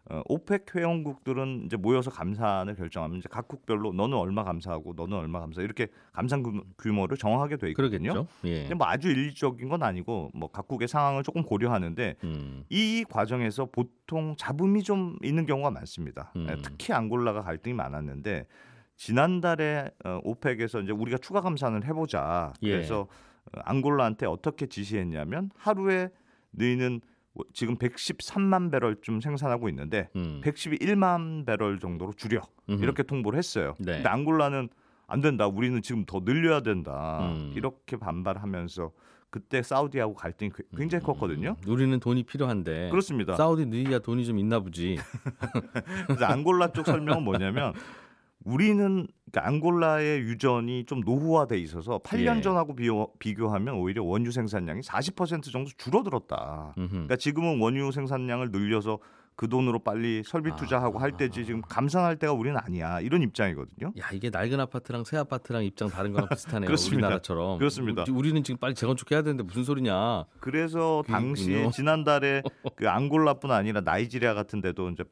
어, 0.10 0.22
OPEC 0.26 0.74
회원국들은 0.74 1.64
이제 1.66 1.76
모여서 1.76 2.10
감산을 2.10 2.76
결정하면 2.76 3.18
이제 3.18 3.28
각국별로 3.30 3.92
너는 3.92 4.18
얼마 4.18 4.44
감산하고 4.46 4.94
너는 4.96 5.18
얼마 5.18 5.40
감산 5.42 5.62
이렇게 5.62 5.88
감산 6.14 6.44
규- 6.44 6.64
규모를 6.78 7.18
정하게 7.18 7.58
돼 7.58 7.70
있거든요. 7.72 8.14
그러겠죠. 8.14 8.28
예. 8.46 8.62
근데 8.62 8.76
뭐 8.76 8.88
아주 8.88 9.10
일률적인 9.10 9.68
건 9.68 9.84
아니고 9.84 10.32
뭐 10.34 10.50
각국의 10.50 10.88
상황을 10.88 11.24
조금 11.24 11.44
고려하는데 11.44 12.16
음. 12.24 12.64
이 12.70 13.04
과정에서 13.10 13.66
보통 13.66 14.36
잡음이 14.38 14.84
좀 14.84 15.18
있는 15.24 15.46
경우가 15.46 15.72
많습니다. 15.72 16.32
음. 16.38 16.48
예, 16.50 16.56
특히 16.62 16.94
앙골라가 16.94 17.42
갈등이 17.42 17.74
많았는데 17.74 18.48
지난달에 18.96 19.92
어, 20.06 20.20
OPEC에서 20.24 20.82
이제 20.82 20.92
우리가 20.92 21.18
추가 21.18 21.42
감산을 21.42 21.86
해보자. 21.86 22.54
예. 22.64 22.72
그래서 22.72 23.02
어, 23.02 23.60
앙골라한테 23.66 24.26
어떻게 24.26 24.66
지시했냐면 24.68 25.52
하루에 25.58 26.10
너희는 26.52 27.02
뭐 27.02 27.17
지금 27.54 27.78
113만 27.78 28.72
배럴쯤 28.72 29.22
생산하고 29.22 29.70
있는데 29.70 30.10
음. 30.16 30.42
111만 30.44 31.46
배럴 31.46 31.80
정도로 31.80 32.14
줄여 32.14 32.42
음흠. 32.70 32.84
이렇게 32.84 33.04
통보를 33.04 33.38
했어요. 33.38 33.76
네. 33.80 33.94
근데 33.96 34.10
앙골라는 34.10 34.70
안 35.08 35.22
된다. 35.22 35.48
우리는 35.48 35.82
지금 35.82 36.06
더 36.06 36.20
늘려야 36.24 36.62
된다. 36.62 37.20
음. 37.32 37.54
이렇게 37.56 37.96
반발하면서 37.98 38.92
그때 39.30 39.62
사우디하고 39.62 40.16
갈등이 40.16 40.52
그- 40.52 40.64
굉장히 40.76 41.04
컸거든요. 41.04 41.56
우리는 41.68 42.00
돈이 42.00 42.24
필요한데 42.24 42.90
그렇습니다. 42.90 43.36
사우디 43.36 43.66
너희야 43.66 44.00
돈이 44.00 44.26
좀 44.26 44.40
있나 44.40 44.60
보지. 44.60 44.98
그래서 46.08 46.26
앙골라 46.26 46.72
쪽 46.72 46.86
설명은 46.86 47.24
뭐냐면 47.24 47.74
우리는 48.48 49.06
그러니까 49.30 49.48
앙골라의 49.50 50.22
유전이 50.22 50.86
좀 50.86 51.02
노후화돼 51.02 51.58
있어서 51.60 52.00
8년 52.00 52.38
예. 52.38 52.42
전하고 52.42 52.76
비교, 52.76 53.12
비교 53.20 53.50
하면 53.50 53.76
오히려 53.76 54.04
원유 54.04 54.32
생산량이 54.32 54.82
40% 54.82 55.52
정도 55.52 55.70
줄어들었다. 55.78 56.74
음흠. 56.78 56.90
그러니까 56.90 57.18
지금은 57.18 57.60
원유 57.60 57.92
생산량을 57.92 58.52
늘려서 58.52 59.00
그 59.36 59.48
돈으로 59.50 59.80
빨리 59.80 60.24
설비 60.26 60.50
투자하고 60.56 60.98
할 60.98 61.12
때지 61.12 61.46
지금 61.46 61.62
감산할 61.62 62.16
때가 62.16 62.34
우리는 62.34 62.58
아니야 62.58 63.02
이런 63.02 63.22
입장이거든요. 63.22 63.92
야 64.00 64.10
이게 64.12 64.32
낡은 64.32 64.60
아파트랑 64.62 65.04
새 65.04 65.18
아파트랑 65.18 65.64
입장 65.66 65.90
다른 65.90 66.12
거랑 66.14 66.30
비슷하네요. 66.30 66.66
그렇습니다. 66.68 67.08
우리나라처럼. 67.08 67.60
그렇습니다. 67.60 68.04
우리- 68.04 68.12
우리는 68.14 68.44
지금 68.44 68.58
빨리 68.60 68.74
재건축해야 68.74 69.22
되는데 69.22 69.44
무슨 69.44 69.64
소리냐. 69.64 70.24
그래서 70.40 71.04
당시. 71.06 71.70
지난달에 71.72 72.42
그 72.78 72.90
앙골라뿐 72.90 73.52
아니라 73.52 73.82
나이지리아 73.82 74.34
같은 74.34 74.60
데도 74.62 74.90
이제 74.90 75.04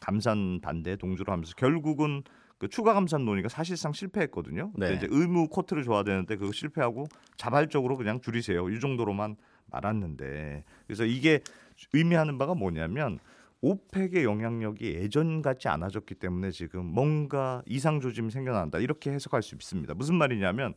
감산 0.00 0.60
반대 0.60 0.96
동조를 0.96 1.32
하면서 1.32 1.54
결국은 1.56 2.22
그 2.60 2.68
추가 2.68 2.92
감산 2.92 3.24
논의가 3.24 3.48
사실상 3.48 3.94
실패했거든요. 3.94 4.70
네. 4.76 4.92
이제 4.92 5.08
의무 5.10 5.48
코트를 5.48 5.82
줘야 5.82 6.02
되는데 6.04 6.36
그거 6.36 6.52
실패하고 6.52 7.06
자발적으로 7.36 7.96
그냥 7.96 8.20
줄이세요. 8.20 8.68
이 8.68 8.78
정도로만 8.78 9.36
말았는데 9.72 10.64
그래서 10.86 11.06
이게 11.06 11.40
의미하는 11.94 12.36
바가 12.36 12.54
뭐냐면 12.54 13.18
오펙의 13.62 14.24
영향력이 14.24 14.84
예전 14.94 15.40
같지 15.40 15.68
않아졌기 15.68 16.16
때문에 16.16 16.50
지금 16.50 16.84
뭔가 16.84 17.62
이상 17.66 18.00
조짐이 18.00 18.30
생겨난다 18.30 18.78
이렇게 18.78 19.10
해석할 19.10 19.42
수 19.42 19.54
있습니다. 19.54 19.94
무슨 19.94 20.16
말이냐면 20.16 20.74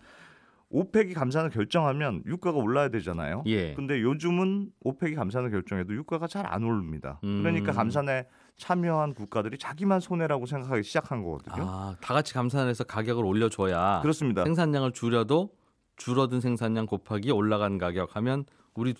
오펙이 0.70 1.14
감산을 1.14 1.50
결정하면 1.50 2.24
유가가 2.26 2.58
올라야 2.60 2.88
되잖아요. 2.90 3.44
예. 3.48 3.74
근데 3.74 4.02
요즘은 4.02 4.72
오펙이 4.82 5.16
감산을 5.16 5.52
결정해도 5.52 5.94
유가가 5.94 6.28
잘 6.28 6.46
안 6.46 6.64
오릅니다. 6.64 7.20
음. 7.26 7.42
그러니까 7.42 7.74
감산에 7.74 8.26
참여한 8.58 9.14
국가들이 9.14 9.58
자기만 9.58 10.00
손해라고 10.00 10.46
생각하기 10.46 10.84
시작한 10.84 11.24
거거든요. 11.24 11.66
아, 11.68 11.96
다 12.02 12.14
같이 12.14 12.34
감산해서 12.34 12.84
가격을 12.86 13.26
올려줘야 13.26 14.00
그렇습니다. 14.02 14.44
생산량을 14.44 14.92
줄여도 14.94 15.50
줄어든 15.98 16.40
생산량 16.42 16.86
곱하기 16.86 17.32
올라간 17.32 17.78
가격 17.78 18.16
하면 18.16 18.46
우리 18.74 18.94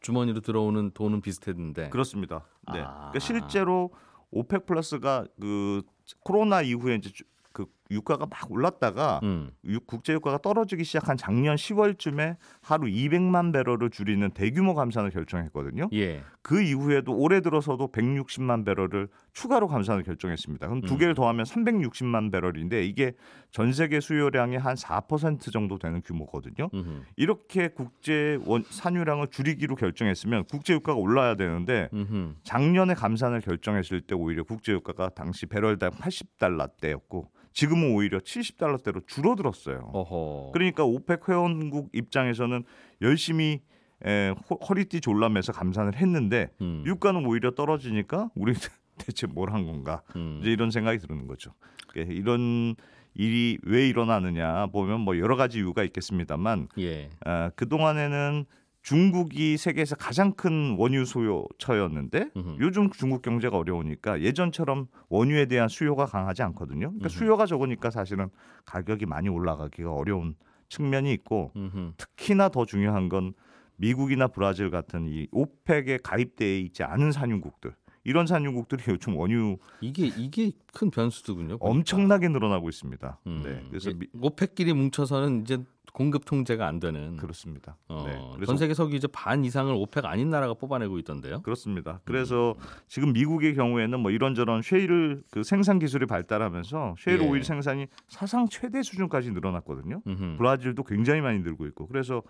주머니로 0.00 0.40
들어오는 0.40 0.90
돈은 0.92 1.20
비슷했는데. 1.22 1.90
그렇습니다. 1.90 2.44
네. 2.72 2.80
아. 2.80 3.10
그러니까 3.12 3.18
실제로 3.20 3.90
오펙 4.30 4.66
플러스가 4.66 5.24
그 5.40 5.82
코로나 6.22 6.60
이후에 6.62 6.96
이제 6.96 7.10
주- 7.10 7.24
그 7.52 7.66
유가가 7.94 8.26
막 8.26 8.50
올랐다가 8.50 9.20
음. 9.22 9.50
유- 9.64 9.80
국제 9.80 10.12
유가가 10.12 10.36
떨어지기 10.38 10.84
시작한 10.84 11.16
작년 11.16 11.56
10월쯤에 11.56 12.36
하루 12.60 12.86
200만 12.86 13.52
배럴을 13.52 13.90
줄이는 13.90 14.30
대규모 14.32 14.74
감산을 14.74 15.10
결정했거든요. 15.10 15.88
예. 15.94 16.22
그 16.42 16.60
이후에도 16.60 17.16
올해 17.16 17.40
들어서도 17.40 17.88
160만 17.92 18.66
배럴을 18.66 19.08
추가로 19.32 19.68
감산을 19.68 20.02
결정했습니다. 20.02 20.66
그럼 20.68 20.82
두 20.82 20.94
음. 20.94 20.98
개를 20.98 21.14
더하면 21.14 21.44
360만 21.46 22.30
배럴인데 22.30 22.84
이게 22.84 23.12
전 23.50 23.72
세계 23.72 24.00
수요량의 24.00 24.58
한 24.58 24.74
4% 24.74 25.50
정도 25.52 25.78
되는 25.78 26.02
규모거든요. 26.02 26.68
음흠. 26.74 27.02
이렇게 27.16 27.68
국제 27.68 28.38
원 28.44 28.64
산유량을 28.68 29.28
줄이기로 29.28 29.76
결정했으면 29.76 30.44
국제 30.50 30.74
유가가 30.74 30.98
올라야 30.98 31.36
되는데 31.36 31.88
음흠. 31.94 32.34
작년에 32.42 32.94
감산을 32.94 33.40
결정했을 33.40 34.00
때 34.02 34.14
오히려 34.14 34.42
국제 34.42 34.72
유가가 34.72 35.08
당시 35.08 35.46
배럴당 35.46 35.90
80달러대였고 35.92 37.26
지금은 37.54 37.94
오히려 37.94 38.18
70달러대로 38.18 39.06
줄어들었어요. 39.06 39.90
어허. 39.92 40.50
그러니까 40.52 40.84
오펙 40.84 41.28
회원국 41.28 41.88
입장에서는 41.94 42.64
열심히 43.00 43.60
에, 44.04 44.34
허- 44.50 44.56
허리띠 44.56 45.00
졸라매서 45.00 45.52
감산을 45.52 45.96
했는데 45.96 46.50
음. 46.60 46.82
유가는 46.84 47.24
오히려 47.24 47.52
떨어지니까 47.52 48.28
우리 48.34 48.52
대체 48.98 49.26
뭘 49.26 49.52
한 49.52 49.64
건가 49.66 50.02
음. 50.16 50.38
이제 50.42 50.50
이런 50.52 50.70
생각이 50.70 50.98
드는 50.98 51.26
거죠. 51.26 51.52
예, 51.96 52.02
이런 52.02 52.74
일이 53.14 53.58
왜 53.62 53.88
일어나느냐 53.88 54.66
보면 54.66 55.00
뭐 55.00 55.16
여러 55.18 55.36
가지 55.36 55.58
이유가 55.58 55.84
있겠습니다만 55.84 56.68
예. 56.78 57.08
아, 57.24 57.50
그 57.54 57.68
동안에는 57.68 58.44
중국이 58.84 59.56
세계에서 59.56 59.96
가장 59.96 60.32
큰 60.34 60.76
원유 60.78 61.06
수요처였는데 61.06 62.30
음흠. 62.36 62.56
요즘 62.60 62.90
중국 62.90 63.22
경제가 63.22 63.56
어려우니까 63.56 64.20
예전처럼 64.20 64.88
원유에 65.08 65.46
대한 65.46 65.68
수요가 65.68 66.04
강하지 66.04 66.42
않거든요. 66.42 66.88
그러니까 66.90 67.06
음흠. 67.06 67.08
수요가 67.08 67.46
적으니까 67.46 67.90
사실은 67.90 68.28
가격이 68.66 69.06
많이 69.06 69.30
올라가기가 69.30 69.90
어려운 69.92 70.36
측면이 70.68 71.12
있고 71.14 71.50
음흠. 71.56 71.92
특히나 71.96 72.50
더 72.50 72.66
중요한 72.66 73.08
건 73.08 73.32
미국이나 73.76 74.28
브라질 74.28 74.70
같은 74.70 75.08
이 75.08 75.28
오펙에 75.32 75.98
가입돼 76.02 76.60
있지 76.60 76.84
않은 76.84 77.10
산유국들 77.10 77.74
이런 78.04 78.26
산유국들이 78.26 78.82
요즘 78.92 79.16
원유 79.16 79.56
이게 79.80 80.06
이게 80.08 80.52
큰 80.74 80.90
변수더군요. 80.90 81.56
엄청나게 81.58 82.28
늘어나고 82.28 82.68
있습니다. 82.68 83.18
음. 83.28 83.42
네, 83.42 83.64
그래서 83.70 83.88
이- 83.90 83.94
미, 83.94 84.06
OPEC끼리 84.20 84.74
뭉쳐서는 84.74 85.40
이제 85.40 85.58
공급 85.94 86.24
통제가 86.24 86.66
안 86.66 86.80
되는. 86.80 87.16
그렇습니다. 87.16 87.76
어, 87.88 88.02
네, 88.04 88.20
그래서 88.34 88.50
전 88.50 88.58
세계 88.58 88.74
석유 88.74 88.96
이제 88.96 89.06
반 89.06 89.44
이상을 89.44 89.72
OPEC 89.72 90.04
아닌 90.04 90.28
나라가 90.28 90.52
뽑아내고 90.52 90.98
있던데요. 90.98 91.40
그렇습니다. 91.42 92.00
그래서 92.04 92.54
지금 92.88 93.12
미국의 93.12 93.54
경우에는 93.54 94.00
뭐 94.00 94.10
이런저런 94.10 94.60
셰일 94.60 95.22
그 95.30 95.44
생산 95.44 95.78
기술이 95.78 96.06
발달하면서 96.06 96.96
셰일 96.98 97.22
예. 97.22 97.28
오일 97.28 97.44
생산이 97.44 97.86
사상 98.08 98.48
최대 98.48 98.82
수준까지 98.82 99.30
늘어났거든요. 99.30 100.02
음흠. 100.04 100.36
브라질도 100.38 100.82
굉장히 100.82 101.20
많이 101.20 101.38
늘고 101.38 101.64
있고 101.68 101.86
그래서 101.86 102.22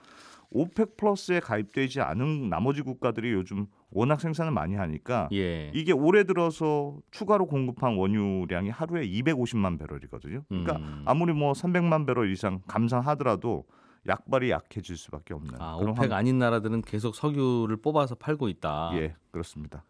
OPEC 0.54 0.96
플러스에 0.96 1.40
가입되지 1.40 2.00
않은 2.00 2.48
나머지 2.48 2.80
국가들이 2.82 3.32
요즘 3.32 3.66
워낙 3.90 4.20
생산을 4.20 4.52
많이 4.52 4.76
하니까 4.76 5.28
예. 5.32 5.70
이게 5.74 5.92
올해 5.92 6.22
들어서 6.22 6.96
추가로 7.10 7.46
공급한 7.46 7.96
원유량이 7.96 8.70
하루에 8.70 9.04
250만 9.06 9.78
배럴이거든요. 9.80 10.44
그러니까 10.48 10.76
음. 10.76 11.02
아무리 11.06 11.32
뭐 11.32 11.52
300만 11.52 12.06
배럴 12.06 12.30
이상 12.30 12.60
감산하더라도 12.68 13.64
약발이 14.06 14.50
약해질 14.50 14.96
수밖에 14.96 15.34
없는 15.34 15.54
아, 15.60 15.76
그런 15.76 15.90
오펙 15.90 16.12
환- 16.12 16.12
아닌 16.12 16.38
나라들은 16.38 16.82
계속 16.82 17.16
석유를 17.16 17.78
뽑아서 17.78 18.14
팔고 18.14 18.48
있다. 18.48 18.90
예 18.94 19.16
그렇습니다. 19.32 19.84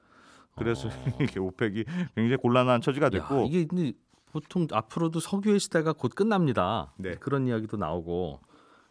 그래서 0.57 0.89
어. 0.89 0.91
이게 1.21 1.41
오펙이 1.41 1.85
굉장히 2.15 2.37
곤란한 2.37 2.81
처지가 2.81 3.07
야, 3.07 3.11
됐고 3.11 3.45
이게 3.49 3.67
근데 3.67 3.93
보통 4.33 4.67
앞으로도 4.73 5.21
석유의 5.21 5.61
시대가 5.61 5.93
곧 5.93 6.15
끝납니다. 6.15 6.95
네. 6.97 7.17
그런 7.17 7.47
이야기도 7.49 7.77
나오고 7.77 8.41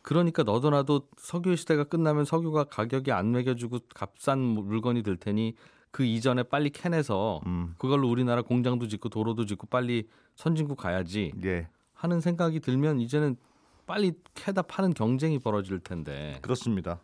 그러니까 0.03 0.43
너도 0.43 0.69
나도 0.69 1.07
석유 1.17 1.55
시대가 1.55 1.85
끝나면 1.85 2.25
석유가 2.25 2.65
가격이 2.65 3.11
안 3.11 3.31
매겨주고 3.31 3.79
값싼 3.95 4.39
물건이 4.39 5.01
될 5.01 5.15
테니 5.17 5.55
그 5.91 6.03
이전에 6.03 6.43
빨리 6.43 6.69
캐내서 6.69 7.41
음. 7.45 7.73
그걸로 7.77 8.09
우리나라 8.09 8.41
공장도 8.41 8.87
짓고 8.87 9.09
도로도 9.09 9.45
짓고 9.45 9.67
빨리 9.67 10.07
선진국 10.35 10.77
가야지 10.77 11.31
예. 11.45 11.67
하는 11.93 12.19
생각이 12.19 12.59
들면 12.59 12.99
이제는 12.99 13.37
빨리 13.85 14.13
캐다 14.33 14.61
파는 14.63 14.93
경쟁이 14.93 15.39
벌어질 15.39 15.79
텐데 15.79 16.37
그렇습니다. 16.41 16.99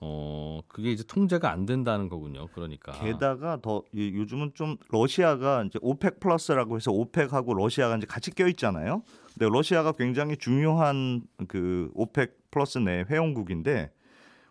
어 0.00 0.60
그게 0.68 0.90
이제 0.90 1.02
통제가 1.04 1.50
안 1.50 1.66
된다는 1.66 2.08
거군요. 2.08 2.46
그러니까 2.54 2.92
게다가 2.92 3.58
더 3.60 3.82
이- 3.92 4.12
요즘은 4.14 4.52
좀 4.54 4.76
러시아가 4.88 5.64
이제 5.64 5.78
OPEC 5.82 6.20
플러스라고 6.20 6.76
해서 6.76 6.90
OPEC하고 6.92 7.52
러시아가 7.54 7.96
이제 7.96 8.06
같이 8.06 8.30
껴 8.30 8.48
있잖아요. 8.48 9.02
근데 9.40 9.50
러시아가 9.50 9.92
굉장히 9.92 10.36
중요한 10.36 11.22
그 11.48 11.90
OPEC 11.94 12.50
플러스 12.50 12.76
내 12.76 13.06
회원국인데 13.08 13.90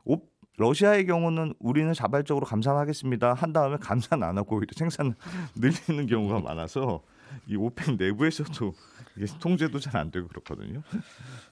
오, 0.03 0.17
러시아의 0.57 1.05
경우는 1.05 1.53
우리는 1.59 1.93
자발적으로 1.93 2.47
감산하겠습니다 2.47 3.35
한 3.35 3.53
다음에 3.53 3.77
감산 3.79 4.23
안 4.23 4.39
하고 4.39 4.55
오히려 4.55 4.71
생산 4.75 5.13
늘리는 5.55 6.07
경우가 6.07 6.39
많아서 6.39 7.03
이 7.47 7.55
OPEC 7.55 7.97
내부에서도 7.97 8.73
이게 9.15 9.27
통제도 9.39 9.77
잘 9.77 9.95
안 9.95 10.09
되고 10.09 10.27
그렇거든요. 10.27 10.81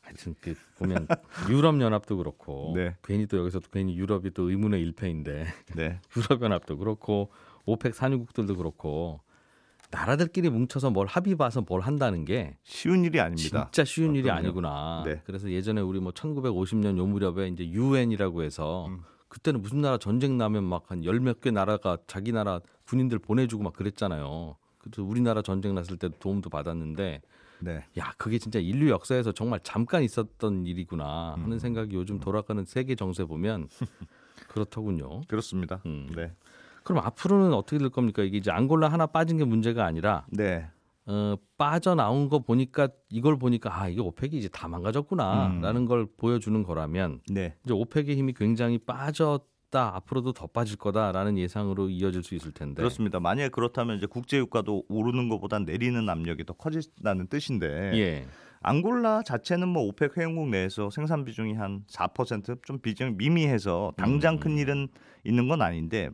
하여튼 0.01 0.33
그 0.41 0.55
보면 0.79 1.07
유럽 1.47 1.79
연합도 1.79 2.17
그렇고 2.17 2.73
네. 2.75 2.95
괜히 3.03 3.27
또 3.27 3.37
여기서 3.37 3.59
또 3.59 3.69
괜히 3.69 3.95
유럽이 3.95 4.31
또 4.33 4.49
의문의 4.49 4.81
일패인데 4.81 5.45
네, 5.75 6.01
유럽 6.17 6.41
연합도 6.41 6.79
그렇고 6.79 7.29
OPEC 7.67 7.93
산유국들도 7.93 8.57
그렇고 8.57 9.21
나라들끼리 9.89 10.49
뭉쳐서 10.49 10.89
뭘 10.91 11.07
합의 11.07 11.35
봐서 11.35 11.61
뭘 11.61 11.81
한다는 11.81 12.25
게 12.25 12.57
쉬운 12.63 13.03
일이 13.05 13.19
아닙니다. 13.21 13.69
진짜 13.71 13.85
쉬운 13.85 14.15
일이. 14.15 14.29
아니구나. 14.29 15.03
네. 15.05 15.21
그래서 15.25 15.49
예전에 15.49 15.81
우리 15.81 15.99
뭐 15.99 16.11
1950년 16.11 16.97
요 16.97 17.05
무렵에 17.05 17.47
이제 17.47 17.65
유엔이라고 17.69 18.43
해서 18.43 18.87
음. 18.87 19.03
그때는 19.29 19.61
무슨 19.61 19.81
나라 19.81 19.97
전쟁 19.97 20.37
나면 20.37 20.63
막 20.65 20.89
한 20.91 21.03
열 21.05 21.19
몇 21.19 21.41
개 21.41 21.51
나라가 21.51 21.97
자기 22.07 22.31
나라 22.31 22.59
군인들 22.85 23.19
보내주고 23.19 23.63
막 23.63 23.73
그랬잖아요. 23.73 24.55
그래서 24.79 25.03
우리나라 25.03 25.41
전쟁 25.41 25.73
났을 25.75 25.97
때 25.97 26.09
도움도 26.19 26.49
받았는데 26.49 27.21
네, 27.59 27.83
야 27.97 28.13
그게 28.17 28.37
진짜 28.37 28.59
인류 28.59 28.89
역사에서 28.89 29.31
정말 29.31 29.59
잠깐 29.63 30.03
있었던 30.03 30.65
일이구나 30.65 31.33
하는 31.37 31.53
음. 31.53 31.59
생각이 31.59 31.95
요즘 31.95 32.19
돌아가는 32.19 32.63
세계 32.65 32.95
정세 32.95 33.23
보면 33.25 33.67
그렇더군요. 34.47 35.21
그렇습니다. 35.27 35.81
음. 35.85 36.09
네, 36.15 36.31
그럼 36.87 37.03
앞으로는 37.03 37.53
어떻게 37.53 37.77
될 37.79 37.89
겁니까? 37.89 38.23
이게 38.23 38.37
이제 38.37 38.49
앙골라 38.49 38.87
하나 38.87 39.07
빠진 39.07 39.35
게 39.35 39.43
문제가 39.43 39.83
아니라 39.83 40.25
네, 40.29 40.65
어, 41.05 41.35
빠져나온 41.57 42.29
거 42.29 42.39
보니까 42.39 42.87
이걸 43.09 43.37
보니까 43.37 43.77
아 43.77 43.89
이게 43.89 43.99
오펙이 43.99 44.37
이제 44.37 44.47
다 44.47 44.69
음. 44.69 44.71
망가졌구나라는 44.71 45.85
걸 45.85 46.07
보여주는 46.15 46.63
거라면 46.63 47.19
네. 47.29 47.55
이제 47.65 47.73
오펙의 47.73 48.15
힘이 48.15 48.31
굉장히 48.31 48.77
빠졌다 48.77 49.95
앞으로도 49.95 50.31
더 50.31 50.47
빠질 50.47 50.77
거다라는 50.77 51.37
예상으로 51.37 51.89
이어질 51.89 52.23
수 52.23 52.35
있을 52.35 52.53
텐데 52.53 52.75
그렇습니다. 52.75 53.19
만약에 53.19 53.49
그렇다면 53.49 53.97
이제 53.97 54.05
국제 54.05 54.37
유가도 54.37 54.85
오르는 54.87 55.27
것보다 55.27 55.59
내리는 55.59 56.07
압력이 56.07 56.45
더 56.45 56.53
커진다는 56.53 57.27
뜻인데 57.27 57.91
예 57.95 58.27
앙골라 58.67 59.23
자체는 59.23 59.69
뭐 59.69 59.83
오펙 59.83 60.17
회원국 60.17 60.49
내에서 60.49 60.89
생산 60.89 61.23
비중이 61.23 61.53
한 61.53 61.83
4%좀 61.87 62.79
비중이 62.79 63.15
미미해서 63.17 63.93
당장 63.95 64.35
음. 64.35 64.39
큰 64.39 64.57
일은 64.57 64.89
있는 65.23 65.47
건 65.47 65.61
아닌데 65.61 66.09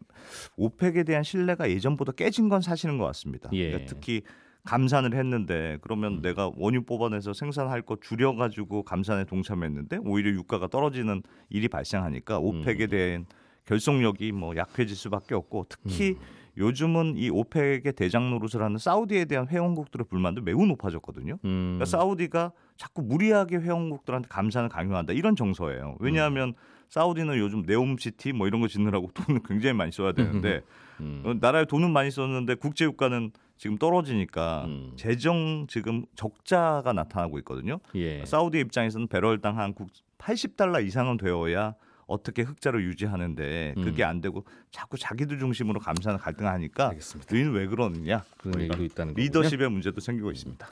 오펙에 0.55 1.03
대한 1.03 1.23
신뢰가 1.23 1.69
예전보다 1.71 2.11
깨진 2.11 2.49
건 2.49 2.61
사실인 2.61 2.97
것 2.97 3.05
같습니다. 3.05 3.49
예. 3.53 3.69
그러니까 3.69 3.89
특히 3.89 4.21
감산을 4.65 5.15
했는데 5.15 5.77
그러면 5.81 6.13
음. 6.13 6.21
내가 6.21 6.51
원유 6.55 6.83
뽑아내서 6.83 7.33
생산할 7.33 7.81
거 7.81 7.97
줄여가지고 7.99 8.83
감산에 8.83 9.25
동참했는데 9.25 9.99
오히려 10.05 10.31
유가가 10.31 10.67
떨어지는 10.67 11.23
일이 11.49 11.67
발생하니까 11.67 12.37
오펙에 12.39 12.85
음. 12.85 12.89
대한 12.89 13.25
결속력이 13.65 14.31
뭐 14.31 14.55
약해질 14.55 14.95
수밖에 14.95 15.33
없고 15.35 15.65
특히 15.69 16.11
음. 16.11 16.42
요즘은 16.57 17.17
이 17.17 17.29
오펙의 17.29 17.93
대장 17.93 18.29
노릇을 18.29 18.61
하는 18.61 18.77
사우디에 18.77 19.25
대한 19.25 19.47
회원국들의 19.47 20.05
불만도 20.07 20.41
매우 20.41 20.65
높아졌거든요. 20.65 21.39
음, 21.45 21.77
그러니까 21.77 21.85
사우디가 21.85 22.51
자꾸 22.77 23.01
무리하게 23.01 23.57
회원국들한테 23.57 24.27
감산을 24.29 24.69
강요한다 24.69 25.13
이런 25.13 25.35
정서예요. 25.35 25.97
왜냐하면 25.99 26.53
사우디는 26.89 27.37
요즘 27.39 27.63
네옴시티 27.65 28.33
뭐 28.33 28.47
이런 28.47 28.61
거 28.61 28.67
짓느라고 28.67 29.09
돈을 29.13 29.41
굉장히 29.45 29.73
많이 29.73 29.91
써야 29.91 30.11
되는데 30.11 30.61
음, 30.99 31.23
어, 31.25 31.33
나라에 31.33 31.65
돈은 31.65 31.91
많이 31.91 32.11
썼는데 32.11 32.55
국제 32.55 32.85
유가는 32.85 33.31
지금 33.57 33.77
떨어지니까 33.77 34.65
음. 34.65 34.93
재정 34.95 35.65
지금 35.67 36.05
적자가 36.15 36.93
나타나고 36.93 37.39
있거든요. 37.39 37.79
예 37.95 38.25
사우디 38.25 38.59
입장에서는 38.59 39.07
배럴당 39.07 39.57
한 39.57 39.73
80달러 40.19 40.85
이상은 40.85 41.17
되어야 41.17 41.75
어떻게 42.13 42.43
흑자를 42.43 42.83
유지하는데 42.85 43.73
그게 43.75 44.03
음. 44.03 44.07
안 44.09 44.21
되고 44.21 44.45
자꾸 44.71 44.97
자기들 44.97 45.39
중심으로 45.39 45.79
감산을 45.79 46.19
갈등하니까 46.19 46.89
알겠습니다. 46.89 47.33
너희는 47.33 47.51
왜 47.53 47.67
그러느냐 47.67 48.23
그런 48.37 48.61
얘기도 48.61 48.83
있다는 48.83 49.13
거군요. 49.13 49.25
리더십의 49.25 49.69
문제도 49.69 49.99
생기고 49.99 50.31
있습니다. 50.31 50.67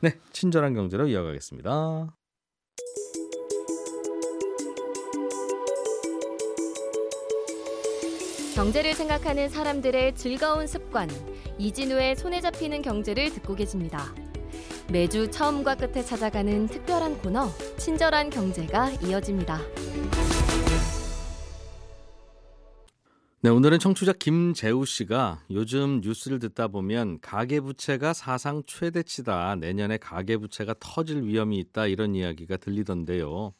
네 0.00 0.12
친절한 0.32 0.74
경제로 0.74 1.06
이어가겠습니다. 1.06 2.14
경제를 8.54 8.94
생각하는 8.94 9.48
사람들의 9.48 10.14
즐거운 10.14 10.68
습관 10.68 11.10
이진우의 11.58 12.14
손에 12.14 12.40
잡히는 12.40 12.82
경제를 12.82 13.32
듣고 13.32 13.56
계십니다. 13.56 14.14
매주 14.92 15.30
처음과 15.30 15.74
끝에 15.74 16.04
찾아가는 16.04 16.68
특별한 16.68 17.18
코너 17.18 17.48
친절한 17.78 18.30
경제가 18.30 18.90
이어집니다. 19.02 19.58
네, 23.44 23.50
오늘은 23.50 23.78
청취자 23.78 24.14
김재우 24.14 24.86
씨가 24.86 25.42
요즘 25.50 26.00
뉴스를 26.02 26.38
듣다 26.38 26.68
보면 26.68 27.20
가계부채가 27.20 28.14
사상 28.14 28.62
최대치다. 28.66 29.56
내년에 29.56 29.98
가계부채가 29.98 30.76
터질 30.80 31.24
위험이 31.24 31.58
있다. 31.58 31.86
이런 31.86 32.14
이야기가 32.14 32.56
들리던데요. 32.56 33.52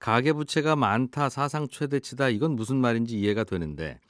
가계부채가 0.00 0.74
많다. 0.74 1.28
사상 1.28 1.68
최대치다. 1.68 2.30
이건 2.30 2.56
무슨 2.56 2.78
말인지 2.78 3.16
이해가 3.20 3.44
되는데 3.44 4.00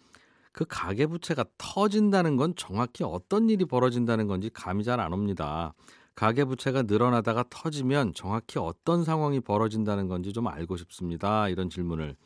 그 0.53 0.65
가계부채가 0.67 1.45
터진다는 1.59 2.37
건 2.37 2.55
정확히 2.57 3.05
어떤 3.05 3.51
일이 3.51 3.67
벌어진다는 3.67 4.27
건지 4.27 4.49
감이 4.55 4.85
잘 4.85 5.01
안 5.01 5.13
옵니다. 5.13 5.75
가계부채가 6.15 6.85
늘어나다가 6.85 7.45
터지면 7.51 8.15
정확히 8.15 8.59
어떤 8.59 9.05
상황이 9.05 9.41
벌어진다는 9.41 10.09
건지 10.09 10.33
좀 10.33 10.49
알고 10.49 10.79
싶습니다. 10.79 11.51
이런 11.51 11.69
질문을 11.69 12.17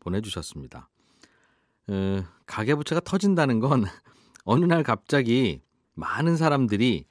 보내주셨습니다. 0.00 0.88
어, 1.88 2.22
가계부채가 2.46 3.00
터진다는 3.00 3.60
건 3.60 3.84
어느 4.44 4.64
날 4.64 4.82
갑자기 4.82 5.60
많은 5.94 6.36
사람들이 6.36 7.04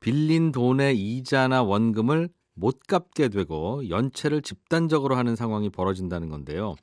빌린 0.00 0.52
돈의 0.52 0.98
이자나 0.98 1.62
원금을 1.62 2.28
못 2.54 2.80
갚게 2.86 3.28
되고 3.28 3.88
연체를 3.88 4.42
집단적으로 4.42 5.16
하는 5.16 5.36
상황이 5.36 5.70
벌어진다는 5.70 6.28
건데요. 6.28 6.74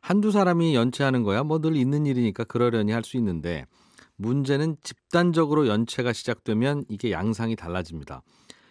한두 0.00 0.30
사람이 0.30 0.74
연체하는 0.74 1.22
거야 1.22 1.42
뭐 1.42 1.58
늘 1.58 1.76
있는 1.76 2.06
일이니까 2.06 2.44
그러려니 2.44 2.92
할 2.92 3.02
수 3.02 3.16
있는데 3.16 3.66
문제는 4.16 4.76
집단적으로 4.82 5.66
연체가 5.66 6.12
시작되면 6.12 6.84
이게 6.88 7.10
양상이 7.10 7.56
달라집니다. 7.56 8.22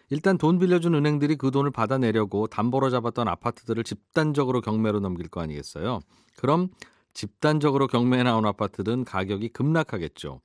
일단 0.09 0.37
돈 0.37 0.59
빌려준 0.59 0.93
은행들이 0.95 1.35
그 1.35 1.51
돈을 1.51 1.71
받아내려고 1.71 2.47
담보로 2.47 2.89
잡았던 2.89 3.27
아파트들을 3.27 3.83
집단적으로 3.83 4.61
경매로 4.61 4.99
넘길 4.99 5.27
거 5.29 5.41
아니겠어요? 5.41 5.99
그럼 6.37 6.69
집단적으로 7.15 7.87
경매에 7.87 8.21
나온 8.23 8.45
아파트든 8.45 9.05
가격이 9.05 9.49
급락하겠죠. 9.49 10.41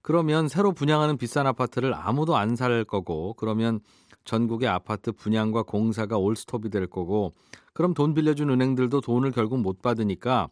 그러면 0.00 0.48
새로 0.48 0.72
분양하는 0.72 1.18
비싼 1.18 1.46
아파트를 1.48 1.92
아무도 1.92 2.36
안 2.36 2.54
살 2.56 2.84
거고 2.84 3.34
그러면 3.34 3.80
전국의 4.24 4.68
아파트 4.68 5.12
분양과 5.12 5.64
공사가 5.64 6.16
올스톱이 6.16 6.70
될 6.70 6.86
거고 6.86 7.34
그럼 7.74 7.92
돈 7.92 8.14
빌려준 8.14 8.48
은행들도 8.50 9.00
돈을 9.00 9.32
결국 9.32 9.60
못 9.60 9.82
받으니까 9.82 10.48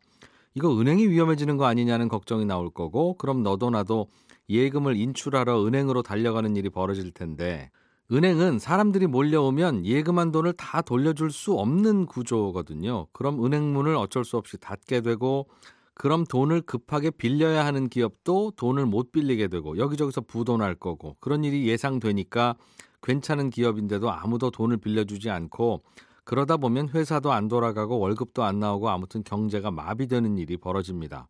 이거 0.55 0.77
은행이 0.79 1.09
위험해지는 1.09 1.57
거 1.57 1.67
아니냐는 1.67 2.09
걱정이 2.09 2.45
나올 2.45 2.69
거고 2.69 3.15
그럼 3.15 3.43
너도 3.43 3.71
나도 3.71 4.09
예금을 4.49 4.97
인출하러 4.97 5.65
은행으로 5.67 6.03
달려가는 6.03 6.57
일이 6.57 6.69
벌어질 6.69 7.13
텐데 7.13 7.71
은행은 8.13 8.59
사람들이 8.59 9.07
몰려오면 9.07 9.87
예금한 9.87 10.31
돈을 10.31 10.53
다 10.55 10.83
돌려줄 10.83 11.31
수 11.31 11.55
없는 11.55 12.05
구조거든요. 12.07 13.07
그럼 13.13 13.45
은행 13.45 13.73
문을 13.73 13.97
어쩔 13.97 14.25
수 14.25 14.37
없이 14.37 14.59
닫게 14.59 15.01
되고 15.01 15.49
그럼 15.95 16.25
돈을 16.25 16.63
급하게 16.63 17.11
빌려야 17.11 17.65
하는 17.65 17.89
기업도 17.89 18.53
돈을 18.57 18.85
못 18.85 19.11
빌리게 19.11 19.49
되고 19.49 19.79
여기저기서 19.79 20.23
부도날 20.23 20.75
거고 20.75 21.17
그런 21.21 21.45
일이 21.45 21.67
예상되니까 21.67 22.57
괜찮은 23.03 23.51
기업인데도 23.51 24.11
아무도 24.11 24.51
돈을 24.51 24.79
빌려주지 24.79 25.31
않고 25.31 25.83
그러다 26.25 26.57
보면 26.57 26.89
회사도 26.89 27.33
안 27.33 27.49
돌아가고 27.49 27.99
월급도 27.99 28.43
안 28.45 28.59
나오고 28.59 28.89
아무튼 28.91 29.23
경제가 29.25 29.71
마비되는 29.71 30.37
일이 30.39 30.57
벌어집니다. 30.57 31.29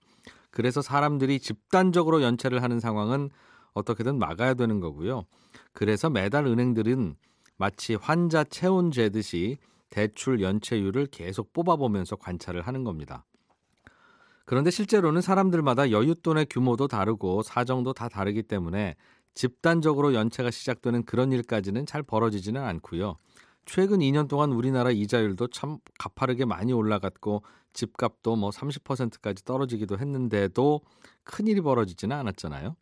그래서 0.50 0.82
사람들이 0.82 1.40
집단적으로 1.40 2.22
연체를 2.22 2.62
하는 2.62 2.80
상황은 2.80 3.30
어떻게든 3.74 4.18
막아야 4.18 4.54
되는 4.54 4.80
거고요. 4.80 5.24
그래서 5.72 6.08
매달 6.08 6.46
은행들은 6.46 7.16
마치 7.56 7.94
환자 7.94 8.44
체온 8.44 8.90
재듯이 8.90 9.58
대출 9.90 10.40
연체율을 10.40 11.06
계속 11.06 11.52
뽑아보면서 11.52 12.16
관찰을 12.16 12.62
하는 12.62 12.82
겁니다. 12.82 13.24
그런데 14.44 14.70
실제로는 14.70 15.20
사람들마다 15.20 15.84
여윳돈의 15.84 16.48
규모도 16.50 16.88
다르고 16.88 17.42
사정도 17.42 17.92
다 17.92 18.08
다르기 18.08 18.42
때문에 18.42 18.96
집단적으로 19.34 20.14
연체가 20.14 20.50
시작되는 20.50 21.04
그런 21.04 21.32
일까지는 21.32 21.86
잘 21.86 22.02
벌어지지는 22.02 22.62
않고요. 22.62 23.16
최근 23.66 24.00
2년 24.00 24.28
동안 24.28 24.52
우리나라 24.52 24.90
이자율도 24.90 25.48
참 25.48 25.78
가파르게 25.98 26.44
많이 26.44 26.72
올라갔고 26.72 27.42
집값도 27.72 28.36
뭐 28.36 28.50
30%까지 28.50 29.44
떨어지기도 29.44 29.98
했는데도 29.98 30.82
큰일이 31.24 31.60
벌어지지는 31.60 32.14
않았잖아요. 32.16 32.76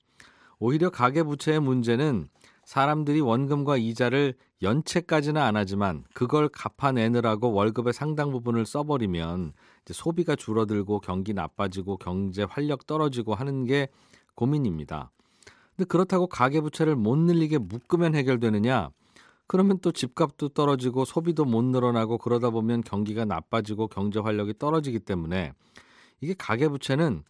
오히려 0.65 0.91
가계부채의 0.91 1.59
문제는 1.59 2.29
사람들이 2.65 3.21
원금과 3.21 3.79
이자를 3.79 4.35
연체까지는 4.63 5.43
안 5.43 5.57
하지만 5.57 6.05
그걸 6.15 6.49
갚아내느라고 6.49 7.53
월급의 7.53 7.93
상당 7.93 8.31
부분을 8.31 8.65
써버리면 8.65 9.55
소비가 9.87 10.37
줄어들고 10.37 11.01
경기 11.01 11.35
나빠지고 11.35 11.97
경제 11.97 12.45
활력 12.45 12.87
떨어지고 12.87 13.35
하는 13.35 13.65
게 13.65 13.89
고민입니다. 14.37 15.11
근데 15.75 15.89
그렇다고 15.89 16.29
가계부채를 16.29 16.95
못 16.95 17.19
늘리게 17.19 17.59
묶으면 17.59 18.15
해결되느냐? 18.15 18.91
그러면 19.49 19.81
또 19.81 19.91
집값도 19.91 20.51
떨어지고 20.51 21.05
소비도 21.05 21.45
못 21.45 21.65
늘어나고 21.65 22.19
그러다 22.19 22.51
보면 22.51 22.83
경기가 22.83 23.25
나빠지고 23.25 23.89
경제 23.89 24.21
활력이 24.21 24.59
떨어지기 24.61 25.01
때문에 25.01 25.55
이게 26.21 26.37
가계부채는 26.39 27.25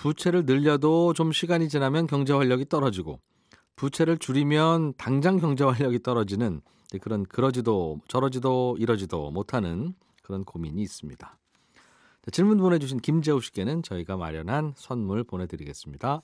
부채를 0.00 0.46
늘려도 0.46 1.12
좀 1.12 1.30
시간이 1.30 1.68
지나면 1.68 2.06
경제 2.06 2.32
활력이 2.32 2.70
떨어지고 2.70 3.20
부채를 3.76 4.16
줄이면 4.16 4.94
당장 4.96 5.38
경제 5.38 5.62
활력이 5.62 6.02
떨어지는 6.02 6.62
그런 7.02 7.24
그러지도 7.24 8.00
저러지도 8.08 8.78
이러지도 8.80 9.30
못하는 9.30 9.92
그런 10.22 10.44
고민이 10.44 10.80
있습니다. 10.80 11.38
자, 12.22 12.30
질문 12.30 12.56
보내주신 12.58 13.00
김재우 13.00 13.42
씨께는 13.42 13.82
저희가 13.82 14.16
마련한 14.16 14.72
선물 14.74 15.22
보내드리겠습니다. 15.22 16.22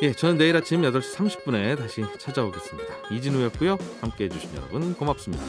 예, 0.00 0.12
저는 0.12 0.38
내일 0.38 0.56
아침 0.56 0.80
8시 0.80 1.14
30분에 1.14 1.76
다시 1.76 2.02
찾아오겠습니다. 2.18 3.14
이진우였고요. 3.14 3.76
함께해 4.00 4.30
주신 4.30 4.50
여러분 4.56 4.94
고맙습니다. 4.94 5.44